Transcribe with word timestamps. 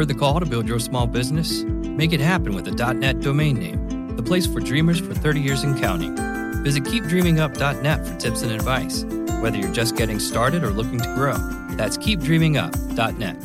Heard 0.00 0.08
the 0.08 0.14
call 0.14 0.40
to 0.40 0.46
build 0.46 0.66
your 0.66 0.78
small 0.78 1.06
business? 1.06 1.62
Make 1.62 2.14
it 2.14 2.20
happen 2.20 2.54
with 2.54 2.66
a 2.68 2.94
.net 2.94 3.20
domain 3.20 3.58
name, 3.58 4.16
the 4.16 4.22
place 4.22 4.46
for 4.46 4.58
dreamers 4.58 4.98
for 4.98 5.12
30 5.12 5.40
years 5.42 5.62
and 5.62 5.78
counting. 5.78 6.16
Visit 6.64 6.84
keepdreamingup.net 6.84 8.06
for 8.06 8.16
tips 8.16 8.40
and 8.40 8.50
advice, 8.50 9.04
whether 9.42 9.58
you're 9.58 9.70
just 9.74 9.96
getting 9.96 10.18
started 10.18 10.64
or 10.64 10.70
looking 10.70 11.00
to 11.00 11.14
grow. 11.14 11.36
That's 11.76 11.98
keepdreamingup.net. 11.98 13.36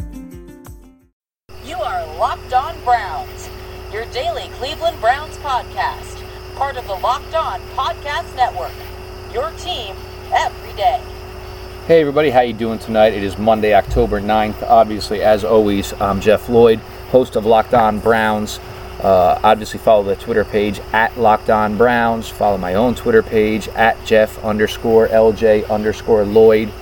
You 1.66 1.76
are 1.76 2.06
Locked 2.16 2.54
On 2.54 2.82
Browns, 2.86 3.50
your 3.92 4.06
daily 4.14 4.48
Cleveland 4.54 5.02
Browns 5.02 5.36
podcast, 5.40 6.24
part 6.56 6.78
of 6.78 6.88
the 6.88 6.96
Locked 6.96 7.36
On 7.36 7.60
Podcast 7.76 8.34
Network. 8.38 8.72
Your 9.34 9.52
team 9.60 9.94
every 10.32 10.72
day. 10.78 11.04
Hey 11.86 12.02
everybody, 12.02 12.32
how 12.32 12.42
you 12.42 12.54
doing 12.54 12.80
tonight? 12.80 13.14
It 13.14 13.22
is 13.22 13.38
Monday, 13.38 13.76
October 13.76 14.20
9th. 14.20 14.64
Obviously, 14.64 15.22
as 15.22 15.44
always, 15.44 15.94
I'm 16.02 16.20
Jeff 16.20 16.50
Lloyd, 16.50 16.80
host 17.12 17.36
of 17.36 17.46
Locked 17.46 17.76
On 17.76 18.00
Browns. 18.00 18.60
Uh, 19.00 19.40
obviously, 19.44 19.78
follow 19.78 20.02
the 20.02 20.16
Twitter 20.16 20.44
page 20.44 20.80
at 20.94 21.16
Locked 21.16 21.52
On 21.52 21.78
Browns. 21.78 22.28
Follow 22.28 22.58
my 22.58 22.74
own 22.74 22.96
Twitter 22.96 23.22
page 23.22 23.68
at 23.68 24.04
Jeff 24.04 24.44
underscore 24.44 25.10
LJ 25.10 25.70
underscore 25.70 26.26
Lloyd. 26.26 26.74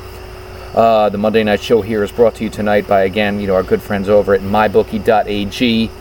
Uh, 0.74 1.10
the 1.10 1.18
Monday 1.18 1.44
Night 1.44 1.60
Show 1.62 1.82
here 1.82 2.02
is 2.02 2.12
brought 2.14 2.36
to 2.36 2.46
you 2.46 2.50
tonight 2.50 2.88
by, 2.88 3.02
again, 3.02 3.42
you 3.42 3.48
know, 3.48 3.56
our 3.56 3.64
good 3.64 3.82
friends 3.82 4.08
over 4.08 4.34
at 4.34 4.40
mybookie.ag. 4.40 5.92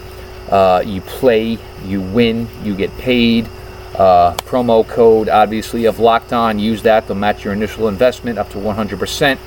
Uh, 0.49 0.83
you 0.87 1.01
play, 1.01 1.59
you 1.85 2.01
win, 2.01 2.47
you 2.63 2.77
get 2.77 2.97
paid. 2.99 3.49
Uh, 3.95 4.35
promo 4.39 4.87
code, 4.87 5.29
obviously, 5.29 5.85
of 5.85 5.99
Locked 5.99 6.33
On. 6.33 6.59
Use 6.59 6.83
that. 6.83 7.07
They'll 7.07 7.17
match 7.17 7.45
your 7.45 7.53
initial 7.53 7.89
investment 7.89 8.39
up 8.39 8.49
to 8.51 8.59
100%. 8.59 9.39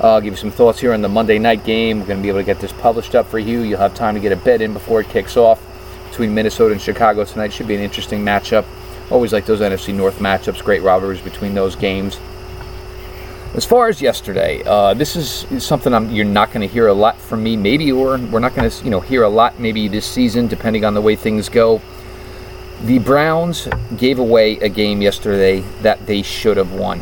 Uh, 0.00 0.14
I'll 0.14 0.20
give 0.20 0.32
you 0.32 0.38
some 0.38 0.50
thoughts 0.50 0.80
here 0.80 0.92
on 0.92 1.02
the 1.02 1.08
Monday 1.08 1.38
night 1.38 1.64
game. 1.64 2.00
We're 2.00 2.06
going 2.06 2.18
to 2.18 2.22
be 2.22 2.28
able 2.28 2.40
to 2.40 2.44
get 2.44 2.60
this 2.60 2.72
published 2.72 3.14
up 3.14 3.26
for 3.26 3.38
you. 3.38 3.60
You'll 3.60 3.78
have 3.78 3.94
time 3.94 4.14
to 4.14 4.20
get 4.20 4.32
a 4.32 4.36
bet 4.36 4.60
in 4.60 4.72
before 4.72 5.00
it 5.00 5.08
kicks 5.08 5.36
off 5.36 5.62
between 6.10 6.34
Minnesota 6.34 6.72
and 6.72 6.80
Chicago 6.80 7.24
tonight. 7.24 7.52
Should 7.52 7.68
be 7.68 7.74
an 7.74 7.82
interesting 7.82 8.24
matchup. 8.24 8.64
Always 9.10 9.32
like 9.32 9.46
those 9.46 9.60
NFC 9.60 9.94
North 9.94 10.18
matchups. 10.18 10.64
Great 10.64 10.82
rivalries 10.82 11.20
between 11.20 11.54
those 11.54 11.76
games. 11.76 12.18
As 13.54 13.64
far 13.64 13.88
as 13.88 14.02
yesterday, 14.02 14.62
uh, 14.66 14.94
this 14.94 15.14
is, 15.14 15.44
is 15.52 15.64
something 15.64 15.94
I'm, 15.94 16.10
you're 16.10 16.24
not 16.24 16.52
going 16.52 16.66
to 16.66 16.72
hear 16.72 16.88
a 16.88 16.92
lot 16.92 17.16
from 17.18 17.42
me. 17.42 17.56
Maybe, 17.56 17.92
or 17.92 18.18
we're 18.18 18.40
not 18.40 18.54
going 18.54 18.68
to, 18.68 18.84
you 18.84 18.90
know, 18.90 19.00
hear 19.00 19.22
a 19.22 19.28
lot 19.28 19.60
maybe 19.60 19.86
this 19.86 20.06
season, 20.06 20.48
depending 20.48 20.84
on 20.84 20.94
the 20.94 21.00
way 21.00 21.14
things 21.14 21.48
go. 21.48 21.80
The 22.84 22.98
Browns 22.98 23.66
gave 23.96 24.18
away 24.18 24.58
a 24.58 24.68
game 24.68 25.00
yesterday 25.00 25.60
that 25.80 26.04
they 26.04 26.20
should 26.20 26.58
have 26.58 26.74
won. 26.74 27.00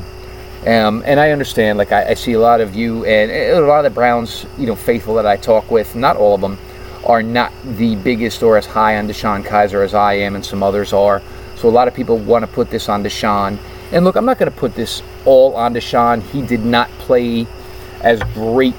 Um, 0.64 1.02
and 1.04 1.18
I 1.18 1.32
understand, 1.32 1.76
like, 1.76 1.90
I, 1.90 2.10
I, 2.10 2.14
see 2.14 2.34
a 2.34 2.38
lot 2.38 2.60
of 2.60 2.76
you 2.76 3.04
and 3.04 3.32
a 3.32 3.60
lot 3.66 3.84
of 3.84 3.92
the 3.92 3.94
Browns, 3.94 4.46
you 4.56 4.68
know, 4.68 4.76
faithful 4.76 5.16
that 5.16 5.26
I 5.26 5.36
talk 5.36 5.72
with, 5.72 5.96
not 5.96 6.16
all 6.16 6.36
of 6.36 6.40
them, 6.40 6.56
are 7.04 7.20
not 7.20 7.52
the 7.64 7.96
biggest 7.96 8.44
or 8.44 8.56
as 8.56 8.64
high 8.64 8.96
on 8.96 9.08
DeShone 9.08 9.42
Kizer 9.42 9.84
as 9.84 9.92
I 9.92 10.12
am 10.14 10.36
and 10.36 10.46
some 10.46 10.62
others 10.62 10.92
are. 10.92 11.20
So 11.56 11.68
a 11.68 11.70
lot 11.70 11.88
of 11.88 11.94
people 11.94 12.16
want 12.16 12.44
to 12.44 12.52
put 12.52 12.70
this 12.70 12.88
on 12.88 13.02
DeShone. 13.02 13.58
And 13.90 14.04
look, 14.04 14.14
I'm 14.14 14.24
not 14.24 14.38
going 14.38 14.52
to 14.52 14.56
put 14.56 14.76
this 14.76 15.02
all 15.24 15.56
on 15.56 15.74
DeShone. 15.74 16.22
He 16.30 16.42
did 16.42 16.64
not 16.64 16.88
play 17.00 17.44
as 18.02 18.22
great 18.34 18.76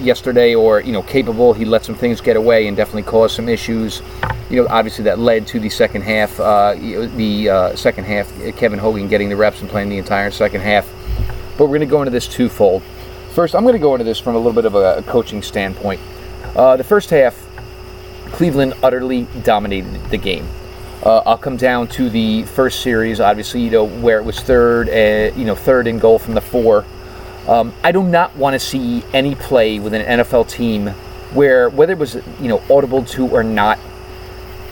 yesterday 0.00 0.54
or 0.54 0.80
you 0.80 0.92
know 0.92 1.02
capable. 1.02 1.52
He 1.52 1.64
let 1.64 1.84
some 1.84 1.94
things 1.94 2.20
get 2.20 2.36
away 2.36 2.66
and 2.66 2.76
definitely 2.76 3.04
caused 3.04 3.36
some 3.36 3.48
issues. 3.48 4.02
You 4.48 4.62
know, 4.62 4.68
obviously 4.68 5.04
that 5.04 5.18
led 5.18 5.46
to 5.48 5.60
the 5.60 5.68
second 5.68 6.02
half. 6.02 6.38
Uh, 6.40 6.74
the 6.74 7.48
uh, 7.48 7.76
second 7.76 8.04
half, 8.04 8.32
Kevin 8.56 8.78
Hogan 8.78 9.08
getting 9.08 9.28
the 9.28 9.36
reps 9.36 9.60
and 9.60 9.70
playing 9.70 9.88
the 9.88 9.98
entire 9.98 10.30
second 10.30 10.60
half. 10.60 10.88
But 11.56 11.66
we're 11.66 11.78
going 11.78 11.80
to 11.80 11.86
go 11.86 12.00
into 12.00 12.10
this 12.10 12.26
twofold. 12.26 12.82
First, 13.34 13.54
I'm 13.54 13.62
going 13.62 13.74
to 13.74 13.78
go 13.78 13.94
into 13.94 14.04
this 14.04 14.18
from 14.18 14.34
a 14.34 14.38
little 14.38 14.52
bit 14.52 14.64
of 14.64 14.74
a, 14.74 15.02
coaching 15.06 15.40
standpoint. 15.40 16.00
Uh, 16.56 16.76
the 16.76 16.84
first 16.84 17.10
half, 17.10 17.38
Cleveland 18.32 18.74
utterly 18.82 19.28
dominated 19.44 20.02
the 20.10 20.16
game. 20.16 20.48
Uh, 21.04 21.22
I'll 21.24 21.38
come 21.38 21.56
down 21.56 21.86
to 21.88 22.10
the 22.10 22.42
first 22.42 22.80
series, 22.80 23.20
obviously, 23.20 23.62
you 23.62 23.70
know, 23.70 23.84
where 23.84 24.18
it 24.18 24.24
was 24.24 24.38
third, 24.40 24.88
uh, 24.88 25.34
you 25.36 25.44
know, 25.44 25.54
third 25.54 25.86
and 25.86 26.00
goal 26.00 26.18
from 26.18 26.34
the 26.34 26.40
four. 26.40 26.84
Um, 27.48 27.72
I 27.82 27.92
do 27.92 28.02
not 28.02 28.36
want 28.36 28.54
to 28.54 28.60
see 28.60 29.02
any 29.12 29.34
play 29.34 29.80
with 29.80 29.94
an 29.94 30.02
NFL 30.02 30.48
team 30.48 30.88
where, 31.32 31.68
whether 31.70 31.92
it 31.92 31.98
was 31.98 32.14
you 32.14 32.48
know 32.48 32.62
audible 32.70 33.04
to 33.04 33.28
or 33.28 33.42
not, 33.42 33.78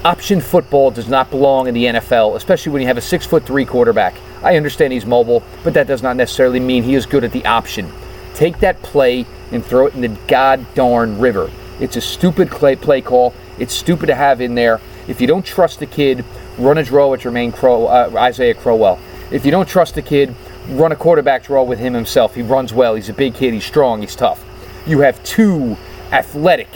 option 0.04 0.40
football 0.40 0.90
does 0.90 1.08
not 1.08 1.30
belong 1.30 1.66
in 1.66 1.74
the 1.74 1.84
NFL, 1.84 2.36
especially 2.36 2.72
when 2.72 2.82
you 2.82 2.88
have 2.88 2.98
a 2.98 3.02
six 3.02 3.26
foot 3.26 3.44
three 3.44 3.64
quarterback. 3.64 4.14
I 4.42 4.56
understand 4.56 4.92
he's 4.92 5.06
mobile, 5.06 5.42
but 5.64 5.74
that 5.74 5.86
does 5.86 6.02
not 6.02 6.16
necessarily 6.16 6.60
mean 6.60 6.82
he 6.82 6.94
is 6.94 7.06
good 7.06 7.24
at 7.24 7.32
the 7.32 7.44
option. 7.46 7.90
Take 8.34 8.60
that 8.60 8.80
play 8.82 9.26
and 9.50 9.64
throw 9.64 9.86
it 9.86 9.94
in 9.94 10.00
the 10.00 10.16
god 10.28 10.64
darn 10.74 11.18
river. 11.18 11.50
It's 11.80 11.96
a 11.96 12.00
stupid 12.00 12.50
play, 12.50 12.76
play 12.76 13.00
call. 13.00 13.34
It's 13.58 13.74
stupid 13.74 14.06
to 14.06 14.14
have 14.14 14.40
in 14.40 14.54
there. 14.54 14.80
If 15.06 15.20
you 15.20 15.26
don't 15.26 15.44
trust 15.44 15.80
the 15.80 15.86
kid, 15.86 16.24
run 16.58 16.78
a 16.78 16.84
draw 16.84 17.10
with 17.10 17.22
Jermaine 17.22 17.52
Crow, 17.52 17.86
uh, 17.86 18.10
Isaiah 18.14 18.54
Crowell. 18.54 18.98
If 19.30 19.44
you 19.44 19.50
don't 19.50 19.68
trust 19.68 19.94
the 19.94 20.02
kid, 20.02 20.34
run 20.68 20.92
a 20.92 20.96
quarterback 20.96 21.44
draw 21.44 21.62
with 21.62 21.78
him 21.78 21.94
himself. 21.94 22.34
He 22.34 22.42
runs 22.42 22.72
well. 22.72 22.94
He's 22.94 23.08
a 23.08 23.14
big 23.14 23.34
kid. 23.34 23.54
He's 23.54 23.64
strong. 23.64 24.00
He's 24.00 24.14
tough. 24.14 24.44
You 24.86 25.00
have 25.00 25.22
two 25.24 25.76
athletic, 26.12 26.68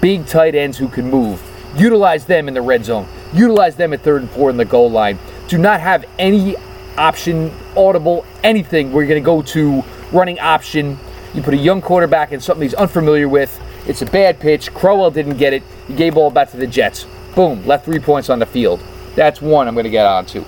big 0.00 0.26
tight 0.26 0.54
ends 0.54 0.78
who 0.78 0.88
can 0.88 1.08
move. 1.10 1.42
Utilize 1.76 2.26
them 2.26 2.48
in 2.48 2.54
the 2.54 2.62
red 2.62 2.84
zone. 2.84 3.06
Utilize 3.32 3.76
them 3.76 3.92
at 3.92 4.00
third 4.02 4.22
and 4.22 4.30
four 4.30 4.50
in 4.50 4.56
the 4.56 4.64
goal 4.64 4.90
line. 4.90 5.18
Do 5.48 5.58
not 5.58 5.80
have 5.80 6.04
any 6.18 6.56
option, 6.96 7.52
audible, 7.76 8.24
anything 8.42 8.92
you're 8.92 9.06
going 9.06 9.20
to 9.20 9.24
go 9.24 9.42
to 9.42 9.82
running 10.12 10.38
option. 10.38 10.98
You 11.34 11.42
put 11.42 11.54
a 11.54 11.58
young 11.58 11.80
quarterback 11.80 12.32
in 12.32 12.40
something 12.40 12.62
he's 12.62 12.74
unfamiliar 12.74 13.28
with. 13.28 13.60
It's 13.86 14.02
a 14.02 14.06
bad 14.06 14.38
pitch. 14.38 14.72
Crowell 14.72 15.10
didn't 15.10 15.36
get 15.36 15.52
it. 15.52 15.62
He 15.88 15.94
gave 15.94 16.14
ball 16.14 16.30
back 16.30 16.50
to 16.52 16.56
the 16.56 16.66
Jets. 16.66 17.06
Boom, 17.34 17.66
left 17.66 17.84
three 17.84 17.98
points 17.98 18.30
on 18.30 18.38
the 18.38 18.46
field. 18.46 18.80
That's 19.16 19.42
one 19.42 19.66
I'm 19.66 19.74
going 19.74 19.84
to 19.84 19.90
get 19.90 20.06
on 20.06 20.26
to. 20.26 20.44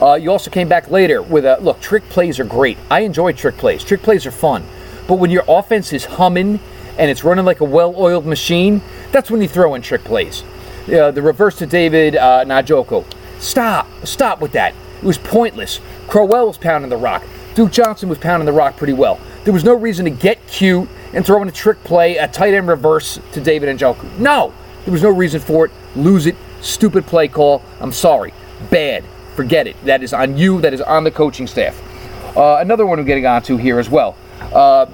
Uh, 0.00 0.14
you 0.14 0.30
also 0.30 0.50
came 0.50 0.68
back 0.68 0.90
later 0.90 1.22
with 1.22 1.44
a 1.44 1.58
look. 1.60 1.80
Trick 1.80 2.08
plays 2.08 2.38
are 2.38 2.44
great. 2.44 2.78
I 2.90 3.00
enjoy 3.00 3.32
trick 3.32 3.56
plays. 3.56 3.82
Trick 3.82 4.02
plays 4.02 4.26
are 4.26 4.30
fun. 4.30 4.64
But 5.06 5.16
when 5.16 5.30
your 5.30 5.44
offense 5.48 5.92
is 5.92 6.04
humming 6.04 6.60
and 6.98 7.10
it's 7.10 7.24
running 7.24 7.44
like 7.44 7.60
a 7.60 7.64
well-oiled 7.64 8.26
machine, 8.26 8.80
that's 9.10 9.30
when 9.30 9.40
you 9.40 9.48
throw 9.48 9.74
in 9.74 9.82
trick 9.82 10.04
plays. 10.04 10.44
Uh, 10.86 11.10
the 11.10 11.22
reverse 11.22 11.56
to 11.58 11.66
David 11.66 12.16
uh, 12.16 12.44
Njoku. 12.44 13.04
Stop. 13.40 13.88
Stop 14.04 14.40
with 14.40 14.52
that. 14.52 14.74
It 14.98 15.04
was 15.04 15.18
pointless. 15.18 15.80
Crowell 16.08 16.46
was 16.46 16.58
pounding 16.58 16.90
the 16.90 16.96
rock. 16.96 17.24
Duke 17.54 17.72
Johnson 17.72 18.08
was 18.08 18.18
pounding 18.18 18.46
the 18.46 18.52
rock 18.52 18.76
pretty 18.76 18.92
well. 18.92 19.18
There 19.44 19.52
was 19.52 19.64
no 19.64 19.74
reason 19.74 20.04
to 20.04 20.10
get 20.10 20.44
cute 20.46 20.88
and 21.12 21.24
throw 21.24 21.42
in 21.42 21.48
a 21.48 21.52
trick 21.52 21.82
play, 21.84 22.16
a 22.16 22.28
tight 22.28 22.54
end 22.54 22.68
reverse 22.68 23.18
to 23.32 23.40
David 23.40 23.76
Njoku. 23.76 24.18
No, 24.18 24.52
there 24.84 24.92
was 24.92 25.02
no 25.02 25.10
reason 25.10 25.40
for 25.40 25.66
it. 25.66 25.72
Lose 25.96 26.26
it. 26.26 26.36
Stupid 26.60 27.06
play 27.06 27.28
call. 27.28 27.62
I'm 27.80 27.92
sorry. 27.92 28.32
Bad. 28.70 29.04
Forget 29.38 29.68
it. 29.68 29.76
That 29.84 30.02
is 30.02 30.12
on 30.12 30.36
you. 30.36 30.60
That 30.60 30.74
is 30.74 30.80
on 30.80 31.04
the 31.04 31.12
coaching 31.12 31.46
staff. 31.46 31.80
Uh, 32.36 32.56
another 32.56 32.84
one 32.84 32.98
we're 32.98 33.04
getting 33.04 33.24
onto 33.24 33.56
here 33.56 33.78
as 33.78 33.88
well. 33.88 34.16
Uh, 34.52 34.86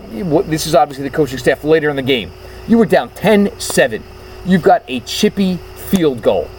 this 0.43 0.66
is 0.66 0.75
obviously 0.75 1.03
the 1.03 1.16
coaching 1.16 1.38
staff 1.38 1.65
later 1.65 1.88
in 1.88 1.97
the 1.97 2.03
game. 2.03 2.31
You 2.69 2.77
were 2.77 2.84
down 2.84 3.09
10 3.15 3.59
7. 3.59 4.03
You've 4.44 4.62
got 4.62 4.83
a 4.87 5.00
chippy 5.00 5.56
field 5.56 6.21
goal. 6.21 6.50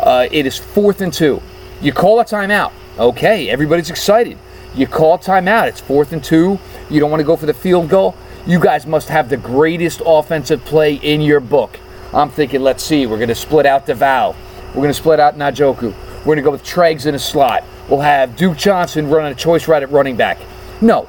Uh, 0.00 0.26
it 0.32 0.46
is 0.46 0.56
fourth 0.56 1.02
and 1.02 1.12
two. 1.12 1.42
You 1.82 1.92
call 1.92 2.18
a 2.18 2.24
timeout. 2.24 2.72
Okay, 2.98 3.50
everybody's 3.50 3.90
excited. 3.90 4.38
You 4.74 4.86
call 4.86 5.18
timeout. 5.18 5.68
It's 5.68 5.82
fourth 5.82 6.14
and 6.14 6.24
two. 6.24 6.58
You 6.88 6.98
don't 6.98 7.10
want 7.10 7.20
to 7.20 7.26
go 7.26 7.36
for 7.36 7.44
the 7.44 7.52
field 7.52 7.90
goal. 7.90 8.16
You 8.46 8.58
guys 8.58 8.86
must 8.86 9.10
have 9.10 9.28
the 9.28 9.36
greatest 9.36 10.00
offensive 10.06 10.64
play 10.64 10.94
in 10.94 11.20
your 11.20 11.40
book. 11.40 11.78
I'm 12.14 12.30
thinking, 12.30 12.62
let's 12.62 12.82
see, 12.82 13.04
we're 13.04 13.18
going 13.18 13.28
to 13.28 13.34
split 13.34 13.66
out 13.66 13.86
DeVal. 13.86 14.34
We're 14.68 14.76
going 14.76 14.88
to 14.88 14.94
split 14.94 15.20
out 15.20 15.36
Njoku. 15.36 15.94
We're 16.28 16.34
going 16.34 16.44
to 16.44 16.48
go 16.48 16.52
with 16.52 16.62
Treggs 16.62 17.06
in 17.06 17.14
a 17.14 17.18
slot. 17.18 17.64
We'll 17.88 18.00
have 18.00 18.36
Duke 18.36 18.58
Johnson 18.58 19.08
running 19.08 19.32
a 19.32 19.34
choice 19.34 19.66
right 19.66 19.82
at 19.82 19.90
running 19.90 20.14
back. 20.14 20.36
No. 20.82 21.08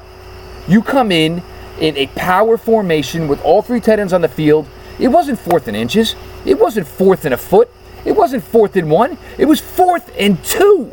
You 0.66 0.80
come 0.80 1.12
in 1.12 1.42
in 1.78 1.94
a 1.98 2.06
power 2.06 2.56
formation 2.56 3.28
with 3.28 3.38
all 3.42 3.60
three 3.60 3.80
tight 3.80 3.98
ends 3.98 4.14
on 4.14 4.22
the 4.22 4.30
field. 4.30 4.66
It 4.98 5.08
wasn't 5.08 5.38
fourth 5.38 5.68
and 5.68 5.76
inches. 5.76 6.16
It 6.46 6.58
wasn't 6.58 6.86
fourth 6.86 7.26
and 7.26 7.34
a 7.34 7.36
foot. 7.36 7.68
It 8.06 8.12
wasn't 8.12 8.44
fourth 8.44 8.76
and 8.76 8.90
one. 8.90 9.18
It 9.36 9.44
was 9.44 9.60
fourth 9.60 10.10
and 10.18 10.42
two. 10.42 10.84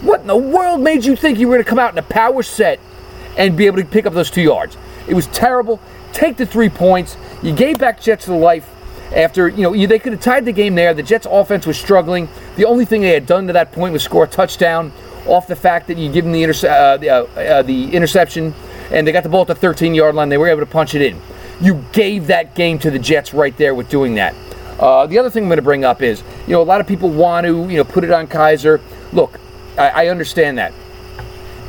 What 0.00 0.22
in 0.22 0.26
the 0.26 0.36
world 0.38 0.80
made 0.80 1.04
you 1.04 1.14
think 1.14 1.38
you 1.38 1.46
were 1.46 1.56
going 1.56 1.64
to 1.64 1.68
come 1.68 1.78
out 1.78 1.92
in 1.92 1.98
a 1.98 2.02
power 2.02 2.42
set 2.42 2.80
and 3.36 3.58
be 3.58 3.66
able 3.66 3.76
to 3.76 3.84
pick 3.84 4.06
up 4.06 4.14
those 4.14 4.30
two 4.30 4.40
yards? 4.40 4.78
It 5.06 5.12
was 5.12 5.26
terrible. 5.26 5.82
Take 6.14 6.38
the 6.38 6.46
three 6.46 6.70
points. 6.70 7.18
You 7.42 7.54
gave 7.54 7.78
back 7.78 8.00
Jets 8.00 8.24
to 8.24 8.34
life 8.34 8.72
after 9.14 9.48
you 9.48 9.62
know 9.62 9.86
they 9.86 9.98
could 9.98 10.12
have 10.12 10.22
tied 10.22 10.46
the 10.46 10.52
game 10.52 10.74
there. 10.74 10.94
The 10.94 11.02
Jets' 11.02 11.26
offense 11.30 11.66
was 11.66 11.78
struggling. 11.78 12.28
The 12.56 12.64
only 12.64 12.84
thing 12.86 13.02
they 13.02 13.12
had 13.12 13.26
done 13.26 13.46
to 13.48 13.52
that 13.52 13.72
point 13.72 13.92
was 13.92 14.02
score 14.02 14.24
a 14.24 14.26
touchdown 14.26 14.92
off 15.26 15.46
the 15.46 15.56
fact 15.56 15.88
that 15.88 15.98
you 15.98 16.10
give 16.10 16.24
them 16.24 16.32
the, 16.32 16.42
interse- 16.42 16.68
uh, 16.68 16.96
the, 16.96 17.10
uh, 17.10 17.24
uh, 17.38 17.62
the 17.62 17.92
interception, 17.94 18.54
and 18.90 19.06
they 19.06 19.12
got 19.12 19.22
the 19.22 19.28
ball 19.28 19.42
at 19.42 19.48
the 19.48 19.54
13-yard 19.54 20.14
line. 20.14 20.28
They 20.28 20.38
were 20.38 20.48
able 20.48 20.60
to 20.60 20.66
punch 20.66 20.94
it 20.94 21.02
in. 21.02 21.20
You 21.60 21.84
gave 21.92 22.28
that 22.28 22.54
game 22.54 22.78
to 22.80 22.90
the 22.90 22.98
Jets 22.98 23.34
right 23.34 23.56
there 23.56 23.74
with 23.74 23.88
doing 23.88 24.14
that. 24.14 24.34
Uh, 24.78 25.06
the 25.06 25.18
other 25.18 25.30
thing 25.30 25.44
I'm 25.44 25.48
going 25.48 25.56
to 25.56 25.62
bring 25.62 25.84
up 25.84 26.02
is, 26.02 26.22
you 26.46 26.52
know, 26.52 26.62
a 26.62 26.64
lot 26.64 26.80
of 26.80 26.86
people 26.86 27.10
want 27.10 27.46
to, 27.46 27.68
you 27.68 27.76
know, 27.76 27.84
put 27.84 28.04
it 28.04 28.10
on 28.10 28.26
Kizer. 28.26 28.80
Look, 29.12 29.38
I, 29.76 29.88
I 29.88 30.08
understand 30.08 30.58
that. 30.58 30.72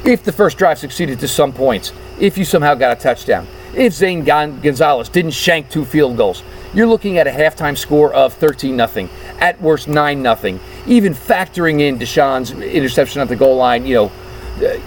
If 0.06 0.24
the 0.24 0.32
first 0.32 0.58
drive 0.58 0.78
succeeded 0.78 1.20
to 1.20 1.28
some 1.28 1.52
points, 1.52 1.92
if 2.20 2.38
you 2.38 2.46
somehow 2.46 2.76
got 2.76 2.98
a 2.98 3.00
touchdown, 3.00 3.48
if 3.74 3.94
Zane 3.94 4.24
Gonzalez 4.24 5.10
didn't 5.10 5.32
shank 5.32 5.70
two 5.70 5.86
field 5.86 6.18
goals, 6.18 6.44
you're 6.74 6.88
looking 6.88 7.18
at 7.18 7.28
a 7.28 7.32
halftime 7.32 7.78
score 7.78 8.14
of 8.14 8.34
13 8.34 8.76
nothing, 8.76 9.10
at 9.40 9.62
worst 9.62 9.88
9 9.88 10.22
nothing. 10.22 10.60
Even 10.86 11.14
factoring 11.14 11.82
in 11.82 12.00
DeShone's 12.00 12.52
interception 12.52 13.22
at 13.22 13.28
the 13.28 13.36
goal 13.36 13.56
line, 13.56 13.86
you 13.86 13.96
know, 13.96 14.12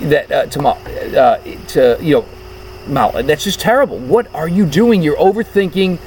that 0.09 0.31
uh, 0.33 0.47
to, 0.47 0.69
uh, 0.69 1.39
to 1.69 1.99
you 2.01 2.17
know, 2.17 2.27
Mal, 2.87 3.23
that's 3.23 3.45
just 3.45 3.61
terrible. 3.61 3.99
What 3.99 4.33
are 4.35 4.49
you 4.49 4.67
doing? 4.67 5.03
You're 5.03 5.17
overthinking. 5.17 5.99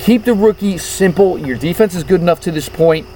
Keep 0.00 0.24
the 0.24 0.34
rookie 0.34 0.76
simple. 0.76 1.38
Your 1.38 1.56
defense 1.56 1.94
is 1.94 2.04
good 2.04 2.20
enough 2.20 2.40
to 2.40 2.50
this 2.50 2.68
point. 2.68 3.06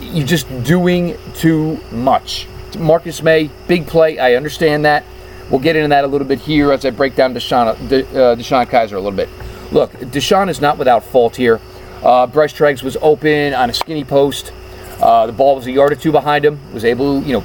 You're 0.00 0.26
just 0.26 0.46
doing 0.62 1.18
too 1.34 1.80
much. 1.90 2.46
Marcus 2.78 3.22
Maye, 3.22 3.50
big 3.66 3.86
play. 3.86 4.18
I 4.18 4.34
understand 4.34 4.84
that. 4.84 5.04
We'll 5.50 5.60
get 5.60 5.74
into 5.74 5.88
that 5.88 6.04
a 6.04 6.06
little 6.06 6.26
bit 6.26 6.38
here 6.38 6.72
as 6.72 6.84
I 6.84 6.90
break 6.90 7.16
down 7.16 7.34
DeShone, 7.34 7.88
De, 7.88 8.02
uh, 8.06 8.36
DeShone 8.36 8.66
Kizer 8.66 8.92
a 8.92 9.00
little 9.00 9.10
bit. 9.10 9.28
Look, 9.72 9.90
DeShone 9.92 10.48
is 10.48 10.60
not 10.60 10.78
without 10.78 11.04
fault 11.04 11.34
here. 11.34 11.60
Uh, 12.02 12.26
Bryce 12.26 12.52
Treggs 12.52 12.82
was 12.82 12.96
open 13.00 13.54
on 13.54 13.70
a 13.70 13.74
skinny 13.74 14.04
post. 14.04 14.52
Uh, 15.00 15.26
the 15.26 15.32
ball 15.32 15.56
was 15.56 15.66
a 15.66 15.72
yard 15.72 15.92
or 15.92 15.96
two 15.96 16.12
behind 16.12 16.44
him. 16.44 16.58
Was 16.72 16.84
able, 16.84 17.22
you 17.22 17.32
know, 17.32 17.44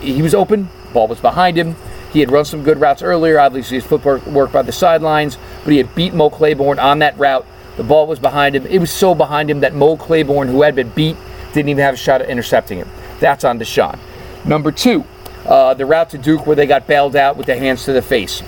he 0.00 0.22
was 0.22 0.34
open. 0.34 0.68
Ball 0.92 1.08
was 1.08 1.20
behind 1.20 1.56
him. 1.56 1.76
He 2.12 2.20
had 2.20 2.30
run 2.30 2.44
some 2.44 2.62
good 2.62 2.80
routes 2.80 3.02
earlier. 3.02 3.40
Obviously, 3.40 3.76
his 3.76 3.84
footwork 3.84 4.24
worked 4.26 4.52
by 4.52 4.62
the 4.62 4.72
sidelines, 4.72 5.36
but 5.64 5.72
he 5.72 5.78
had 5.78 5.94
beat 5.94 6.14
Mo 6.14 6.30
Claiborne 6.30 6.78
on 6.78 7.00
that 7.00 7.18
route. 7.18 7.44
The 7.76 7.82
ball 7.82 8.06
was 8.06 8.20
behind 8.20 8.54
him. 8.54 8.66
It 8.66 8.78
was 8.78 8.92
so 8.92 9.14
behind 9.14 9.50
him 9.50 9.60
that 9.60 9.74
Mo 9.74 9.96
Claiborne, 9.96 10.46
who 10.46 10.62
had 10.62 10.76
been 10.76 10.90
beat, 10.90 11.16
didn't 11.52 11.70
even 11.70 11.82
have 11.82 11.94
a 11.94 11.96
shot 11.96 12.22
at 12.22 12.28
intercepting 12.28 12.78
him. 12.78 12.88
That's 13.18 13.42
on 13.42 13.58
DeShone. 13.58 13.98
Number 14.44 14.70
two, 14.70 15.04
uh, 15.46 15.74
the 15.74 15.86
route 15.86 16.10
to 16.10 16.18
Duke 16.18 16.46
where 16.46 16.54
they 16.54 16.66
got 16.66 16.86
bailed 16.86 17.16
out 17.16 17.36
with 17.36 17.46
the 17.46 17.56
hands 17.56 17.84
to 17.86 17.92
the 17.92 18.02
face. 18.02 18.42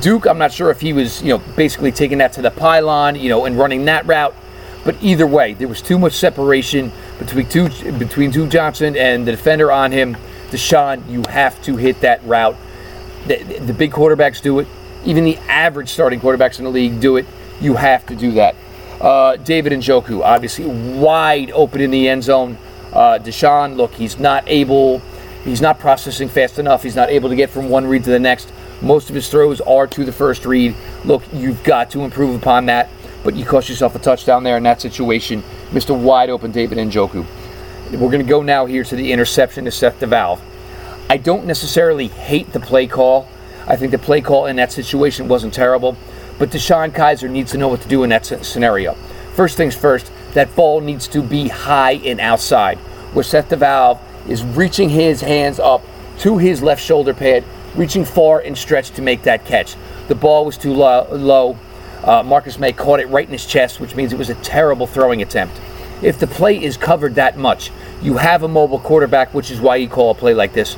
Duke, 0.00 0.26
I'm 0.26 0.38
not 0.38 0.52
sure 0.52 0.70
if 0.70 0.80
he 0.80 0.92
was, 0.92 1.22
you 1.22 1.28
know, 1.28 1.38
basically 1.56 1.92
taking 1.92 2.18
that 2.18 2.32
to 2.34 2.42
the 2.42 2.50
pylon, 2.50 3.16
you 3.16 3.28
know, 3.28 3.44
and 3.44 3.56
running 3.58 3.84
that 3.84 4.06
route. 4.06 4.34
But 4.84 4.96
either 5.00 5.26
way, 5.26 5.54
there 5.54 5.68
was 5.68 5.80
too 5.80 5.98
much 5.98 6.14
separation 6.14 6.90
between 7.18 7.48
two 7.48 7.68
between 7.92 8.30
Duke 8.30 8.50
Johnson 8.50 8.96
and 8.96 9.26
the 9.26 9.30
defender 9.30 9.70
on 9.70 9.92
him. 9.92 10.16
DeShone, 10.50 11.08
you 11.08 11.22
have 11.28 11.62
to 11.62 11.76
hit 11.76 12.00
that 12.00 12.22
route. 12.24 12.56
The, 13.26 13.36
the 13.60 13.72
big 13.72 13.92
quarterbacks 13.92 14.42
do 14.42 14.58
it. 14.58 14.66
Even 15.04 15.24
the 15.24 15.36
average 15.48 15.88
starting 15.88 16.20
quarterbacks 16.20 16.58
in 16.58 16.64
the 16.64 16.70
league 16.70 17.00
do 17.00 17.16
it. 17.16 17.26
You 17.60 17.74
have 17.74 18.04
to 18.06 18.16
do 18.16 18.32
that. 18.32 18.56
Uh, 19.00 19.36
David 19.36 19.72
Njoku, 19.72 20.22
obviously 20.22 20.66
wide 20.66 21.50
open 21.52 21.80
in 21.80 21.90
the 21.90 22.08
end 22.08 22.24
zone. 22.24 22.58
Uh, 22.92 23.18
DeShone, 23.18 23.76
look, 23.76 23.92
he's 23.94 24.18
not 24.18 24.44
able, 24.46 24.98
he's 25.44 25.60
not 25.60 25.78
processing 25.78 26.28
fast 26.28 26.58
enough. 26.58 26.82
He's 26.82 26.96
not 26.96 27.08
able 27.08 27.28
to 27.28 27.36
get 27.36 27.50
from 27.50 27.68
one 27.68 27.86
read 27.86 28.04
to 28.04 28.10
the 28.10 28.20
next. 28.20 28.52
Most 28.82 29.08
of 29.08 29.14
his 29.14 29.28
throws 29.28 29.60
are 29.60 29.86
to 29.86 30.04
the 30.04 30.12
first 30.12 30.44
read. 30.44 30.74
Look, 31.04 31.22
you've 31.32 31.62
got 31.62 31.90
to 31.92 32.02
improve 32.02 32.34
upon 32.34 32.66
that, 32.66 32.90
but 33.22 33.36
you 33.36 33.44
cost 33.44 33.68
yourself 33.68 33.94
a 33.94 34.00
touchdown 34.00 34.42
there 34.42 34.56
in 34.56 34.64
that 34.64 34.80
situation. 34.80 35.44
Mr. 35.70 35.96
Wide 35.96 36.30
Open 36.30 36.50
David 36.50 36.78
Njoku. 36.78 37.24
We're 37.92 38.10
going 38.10 38.18
to 38.18 38.28
go 38.28 38.42
now 38.42 38.66
here 38.66 38.82
to 38.82 38.96
the 38.96 39.12
interception 39.12 39.66
to 39.66 39.70
Seth 39.70 40.00
DeValve. 40.00 40.40
I 41.08 41.16
don't 41.16 41.46
necessarily 41.46 42.08
hate 42.08 42.52
the 42.52 42.58
play 42.58 42.88
call. 42.88 43.28
I 43.68 43.76
think 43.76 43.92
the 43.92 43.98
play 43.98 44.20
call 44.20 44.46
in 44.46 44.56
that 44.56 44.72
situation 44.72 45.28
wasn't 45.28 45.54
terrible, 45.54 45.96
but 46.38 46.50
DeShone 46.50 46.90
Kizer 46.90 47.30
needs 47.30 47.52
to 47.52 47.58
know 47.58 47.68
what 47.68 47.82
to 47.82 47.88
do 47.88 48.02
in 48.02 48.10
that 48.10 48.26
scenario. 48.26 48.94
First 49.34 49.56
things 49.56 49.76
first, 49.76 50.10
that 50.34 50.56
ball 50.56 50.80
needs 50.80 51.06
to 51.08 51.22
be 51.22 51.48
high 51.48 51.92
and 51.92 52.18
outside, 52.18 52.78
where 53.12 53.22
Seth 53.22 53.50
DeValve 53.50 54.00
is 54.28 54.42
reaching 54.42 54.88
his 54.88 55.20
hands 55.20 55.60
up 55.60 55.84
to 56.18 56.38
his 56.38 56.62
left 56.62 56.82
shoulder 56.82 57.14
pad, 57.14 57.44
reaching 57.74 58.04
far 58.04 58.40
and 58.40 58.56
stretched 58.56 58.96
to 58.96 59.02
make 59.02 59.22
that 59.22 59.44
catch. 59.44 59.76
The 60.08 60.14
ball 60.14 60.44
was 60.44 60.58
too 60.58 60.72
low. 60.72 61.08
low. 61.10 61.58
Uh, 62.04 62.22
Marcus 62.22 62.58
Maye 62.58 62.72
caught 62.72 63.00
it 63.00 63.06
right 63.06 63.26
in 63.26 63.32
his 63.32 63.46
chest, 63.46 63.80
which 63.80 63.94
means 63.94 64.12
it 64.12 64.18
was 64.18 64.30
a 64.30 64.34
terrible 64.36 64.86
throwing 64.86 65.22
attempt. 65.22 65.60
If 66.02 66.18
the 66.18 66.26
play 66.26 66.60
is 66.60 66.76
covered 66.76 67.14
that 67.14 67.38
much, 67.38 67.70
you 68.02 68.16
have 68.16 68.42
a 68.42 68.48
mobile 68.48 68.80
quarterback, 68.80 69.32
which 69.32 69.52
is 69.52 69.60
why 69.60 69.76
you 69.76 69.88
call 69.88 70.10
a 70.10 70.14
play 70.14 70.34
like 70.34 70.52
this. 70.52 70.74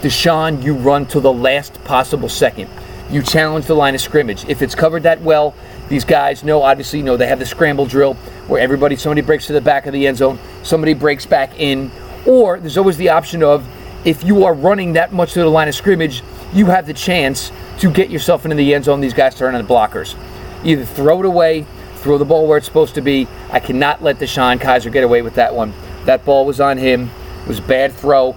DeShone, 0.00 0.62
you 0.62 0.74
run 0.74 1.06
to 1.06 1.20
the 1.20 1.32
last 1.32 1.82
possible 1.84 2.28
second. 2.28 2.70
You 3.10 3.22
challenge 3.22 3.66
the 3.66 3.74
line 3.74 3.96
of 3.96 4.00
scrimmage. 4.00 4.44
If 4.48 4.62
it's 4.62 4.76
covered 4.76 5.02
that 5.02 5.20
well, 5.20 5.54
these 5.88 6.04
guys 6.04 6.44
know, 6.44 6.62
obviously, 6.62 7.02
know 7.02 7.16
they 7.16 7.26
have 7.26 7.40
the 7.40 7.46
scramble 7.46 7.84
drill 7.84 8.14
where 8.46 8.60
everybody, 8.60 8.94
somebody 8.94 9.22
breaks 9.22 9.48
to 9.48 9.52
the 9.52 9.60
back 9.60 9.86
of 9.86 9.92
the 9.92 10.06
end 10.06 10.18
zone, 10.18 10.38
somebody 10.62 10.94
breaks 10.94 11.26
back 11.26 11.58
in, 11.58 11.90
or 12.24 12.60
there's 12.60 12.78
always 12.78 12.96
the 12.96 13.08
option 13.08 13.42
of 13.42 13.66
if 14.04 14.24
you 14.24 14.44
are 14.44 14.54
running 14.54 14.94
that 14.94 15.12
much 15.12 15.34
to 15.34 15.40
the 15.40 15.48
line 15.48 15.68
of 15.68 15.74
scrimmage, 15.74 16.22
you 16.52 16.66
have 16.66 16.86
the 16.86 16.94
chance 16.94 17.52
to 17.78 17.90
get 17.90 18.10
yourself 18.10 18.44
into 18.44 18.56
the 18.56 18.74
end 18.74 18.84
zone. 18.84 19.00
These 19.00 19.14
guys 19.14 19.34
turn 19.34 19.54
the 19.54 19.62
blockers. 19.62 20.16
Either 20.64 20.84
throw 20.84 21.20
it 21.20 21.26
away, 21.26 21.66
throw 21.96 22.18
the 22.18 22.24
ball 22.24 22.46
where 22.46 22.58
it's 22.58 22.66
supposed 22.66 22.94
to 22.94 23.00
be. 23.00 23.28
I 23.50 23.60
cannot 23.60 24.02
let 24.02 24.18
DeShone 24.18 24.58
Kizer 24.58 24.92
get 24.92 25.04
away 25.04 25.22
with 25.22 25.34
that 25.34 25.54
one. 25.54 25.72
That 26.04 26.24
ball 26.24 26.46
was 26.46 26.60
on 26.60 26.78
him. 26.78 27.10
It 27.42 27.48
was 27.48 27.58
a 27.58 27.62
bad 27.62 27.92
throw, 27.92 28.36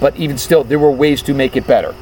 but 0.00 0.16
even 0.16 0.38
still, 0.38 0.64
there 0.64 0.78
were 0.78 0.90
ways 0.90 1.22
to 1.22 1.34
make 1.34 1.56
it 1.56 1.66
better. 1.66 1.94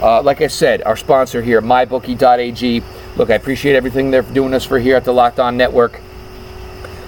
Uh, 0.00 0.22
like 0.22 0.40
I 0.40 0.48
said, 0.48 0.82
our 0.82 0.96
sponsor 0.96 1.40
here, 1.40 1.62
mybookie.ag. 1.62 2.82
Look, 3.16 3.30
I 3.30 3.34
appreciate 3.34 3.76
everything 3.76 4.10
they're 4.10 4.22
doing 4.22 4.52
us 4.54 4.64
for 4.64 4.78
here 4.78 4.96
at 4.96 5.04
the 5.04 5.12
Locked 5.12 5.38
On 5.38 5.56
Network. 5.56 6.00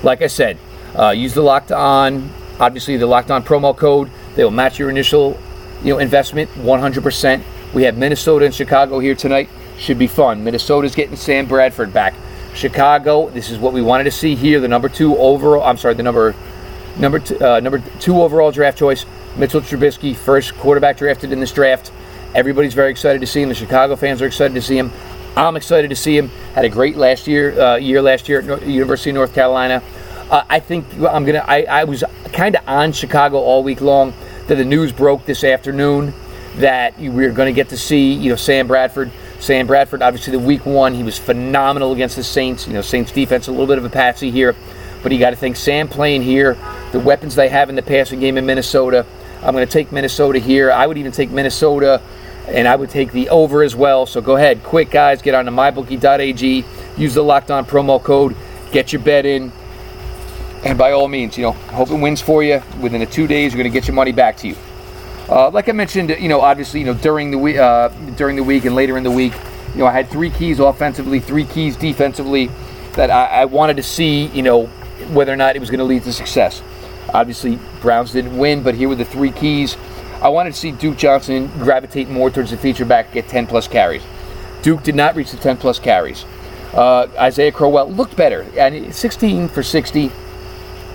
Like 0.03 0.23
I 0.23 0.29
said, 0.29 0.59
uh, 0.95 1.11
use 1.11 1.35
the 1.35 1.43
Locked 1.43 1.73
On, 1.73 2.31
obviously 2.61 2.97
the 2.97 3.07
Locked 3.07 3.31
On 3.31 3.43
promo 3.43 3.77
code. 3.77 4.11
They 4.35 4.45
will 4.45 4.51
match 4.51 4.79
your 4.79 4.89
initial, 4.89 5.39
you 5.83 5.93
know, 5.93 5.99
investment 5.99 6.51
100%. 6.53 7.43
We 7.75 7.83
have 7.85 7.97
Minnesota 7.97 8.45
and 8.45 8.55
Chicago 8.55 8.99
here 8.99 9.15
tonight. 9.15 9.49
Should 9.79 9.99
be 9.99 10.07
fun. 10.07 10.43
Minnesota's 10.43 10.95
getting 10.95 11.17
Sam 11.17 11.47
Bradford 11.47 11.93
back. 11.93 12.15
Chicago, 12.55 13.29
this 13.31 13.51
is 13.51 13.59
what 13.59 13.75
we 13.75 13.83
wanted 13.83 14.05
to 14.05 14.11
see 14.11 14.35
here. 14.35 14.61
The 14.61 14.69
number 14.69 14.89
two 14.89 15.17
overall, 15.19 15.63
I'm 15.63 15.77
sorry, 15.77 15.95
the 15.95 16.03
number 16.03 16.35
number 16.99 17.19
two, 17.19 17.39
uh, 17.39 17.61
number 17.61 17.81
two 18.01 18.23
overall 18.23 18.51
draft 18.51 18.79
choice, 18.79 19.05
Mitchell 19.37 19.61
Trubisky, 19.61 20.17
first 20.17 20.55
quarterback 20.57 20.97
drafted 20.97 21.33
in 21.33 21.41
this 21.41 21.53
draft. 21.53 21.93
Everybody's 22.35 22.75
very 22.75 22.91
excited 22.91 23.21
to 23.21 23.27
see 23.27 23.43
him. 23.43 23.51
The 23.51 23.55
Chicago 23.55 23.97
fans 23.97 24.23
are 24.23 24.27
excited 24.27 24.55
to 24.55 24.63
see 24.63 24.79
him. 24.79 24.91
I'm 25.37 25.57
excited 25.57 25.91
to 25.91 25.97
see 25.97 26.17
him. 26.17 26.29
Had 26.55 26.65
a 26.65 26.71
great 26.71 26.97
last 26.97 27.27
year, 27.27 27.61
uh, 27.61 27.77
year 27.77 28.01
last 28.01 28.29
year 28.29 28.41
at 28.41 28.67
University 28.67 29.11
of 29.11 29.15
North 29.15 29.35
Carolina. 29.35 29.83
Uh, 30.31 30.43
I 30.49 30.59
think 30.61 30.87
I'm 30.95 31.25
gonna. 31.25 31.45
I, 31.47 31.63
I 31.65 31.85
was 31.85 32.03
kind 32.33 32.57
of 32.57 32.67
on 32.67 32.93
Chicago 32.93 33.37
all 33.37 33.63
week 33.63 33.83
long. 33.83 34.15
That 34.49 34.57
the 34.57 34.65
news 34.65 34.93
broke 34.93 35.25
this 35.25 35.43
afternoon 35.45 36.15
that 36.57 36.99
we 36.99 37.09
were 37.11 37.31
going 37.31 37.53
to 37.53 37.57
get 37.57 37.69
to 37.71 37.77
see, 37.77 38.13
you 38.13 38.31
know, 38.31 38.37
Sam 38.37 38.67
Bradford. 38.67 39.11
Sam 39.41 39.67
Bradford, 39.67 40.03
obviously, 40.03 40.33
the 40.33 40.39
week 40.39 40.65
one, 40.65 40.95
he 40.95 41.03
was 41.03 41.19
phenomenal 41.19 41.93
against 41.93 42.17
the 42.17 42.25
Saints. 42.25 42.67
You 42.67 42.73
know, 42.73 42.81
Saints 42.81 43.13
defense 43.13 43.49
a 43.49 43.51
little 43.51 43.67
bit 43.67 43.79
of 43.79 43.85
a 43.85 43.91
patsy 43.91 44.31
here, 44.31 44.55
but 45.03 45.13
you 45.13 45.19
got 45.19 45.31
to 45.31 45.37
think 45.37 45.57
Sam 45.57 45.89
playing 45.89 46.23
here, 46.23 46.57
the 46.93 47.01
weapons 47.01 47.35
they 47.35 47.49
have 47.49 47.69
in 47.69 47.75
the 47.75 47.83
passing 47.83 48.21
game 48.21 48.39
in 48.39 48.47
Minnesota. 48.47 49.05
I'm 49.43 49.55
going 49.55 49.67
to 49.67 49.73
take 49.73 49.93
Minnesota 49.93 50.39
here. 50.39 50.73
I 50.73 50.87
would 50.87 50.97
even 50.97 51.13
take 51.13 51.31
Minnesota 51.31 52.01
and 52.49 52.67
I 52.69 52.77
would 52.77 52.91
take 52.91 53.13
the 53.13 53.29
over 53.29 53.63
as 53.63 53.75
well. 53.75 54.07
So 54.07 54.21
go 54.21 54.37
ahead, 54.37 54.63
quick 54.63 54.91
guys, 54.91 55.21
get 55.23 55.35
on 55.35 55.45
to 55.47 55.51
mybookie.ag, 55.51 56.65
use 56.97 57.15
the 57.15 57.23
locked 57.23 57.51
on 57.51 57.65
promo 57.67 58.03
code, 58.03 58.37
get 58.73 58.93
your 58.93 59.03
bet 59.03 59.27
in, 59.27 59.53
and 60.67 60.79
by 60.79 60.93
all 60.93 61.09
means, 61.09 61.37
you 61.37 61.43
know, 61.43 61.53
hope 61.53 61.91
it 61.91 62.01
wins 62.01 62.21
for 62.21 62.43
you. 62.43 62.63
Within 62.81 63.01
the 63.01 63.07
two 63.07 63.27
days, 63.27 63.53
you're 63.53 63.63
going 63.63 63.73
to 63.73 63.79
get 63.79 63.87
your 63.87 63.95
money 63.95 64.13
back 64.13 64.37
to 64.39 64.49
you. 64.49 64.57
Uh, 65.29 65.51
like 65.51 65.69
I 65.69 65.73
mentioned, 65.73 66.11
you 66.11 66.29
know, 66.29 66.41
obviously, 66.41 66.81
you 66.81 66.87
know, 66.87 66.95
during 66.95 67.31
the 67.31 67.39
week, 67.39 67.57
uh, 67.57 67.89
during 68.17 68.37
the 68.37 68.45
week 68.45 68.65
and 68.65 68.75
later 68.75 68.97
in 68.97 69.03
the 69.03 69.11
week, 69.11 69.33
you 69.73 69.81
know, 69.81 69.87
I 69.87 69.93
had 69.93 70.09
three 70.09 70.31
keys 70.31 70.61
offensively, 70.61 71.21
three 71.21 71.45
keys 71.45 71.77
defensively 71.77 72.51
that 72.93 73.11
I, 73.11 73.27
I 73.27 73.45
wanted 73.45 73.77
to 73.77 73.83
see, 73.83 74.27
you 74.27 74.43
know, 74.43 74.67
whether 75.13 75.33
or 75.33 75.37
not 75.37 75.57
it 75.57 75.59
was 75.59 75.71
going 75.71 75.79
to 75.79 75.85
lead 75.85 76.05
to 76.05 76.13
success. 76.13 76.63
Obviously, 77.13 77.59
Browns 77.81 78.13
didn't 78.13 78.37
win, 78.37 78.63
but 78.63 78.75
here 78.75 78.89
were 78.89 78.95
the 78.95 79.05
three 79.05 79.33
keys 79.33 79.77
I 80.21 80.31
wanted 80.31 80.55
to 80.55 80.59
see 80.59 80.73
Duke 80.73 80.97
Johnson 80.97 81.49
gravitate 81.59 82.09
more 82.09 82.31
towards 82.31 82.51
the 82.51 82.57
feature 82.57 82.87
back, 82.87 83.13
get 83.13 83.29
10 83.29 83.47
plus 83.47 83.69
carries. 83.69 84.03
Duke 84.63 84.83
did 84.83 84.95
not 84.95 85.15
reach 85.15 85.31
the 85.31 85.37
10 85.37 85.59
plus 85.59 85.79
carries. 85.79 86.25
Uh, 86.73 87.07
Isaiah 87.19 87.53
Crowell 87.53 87.93
looked 87.93 88.17
better, 88.17 88.47
and 88.59 88.95
16 88.95 89.49
for 89.49 89.63
60, 89.63 90.11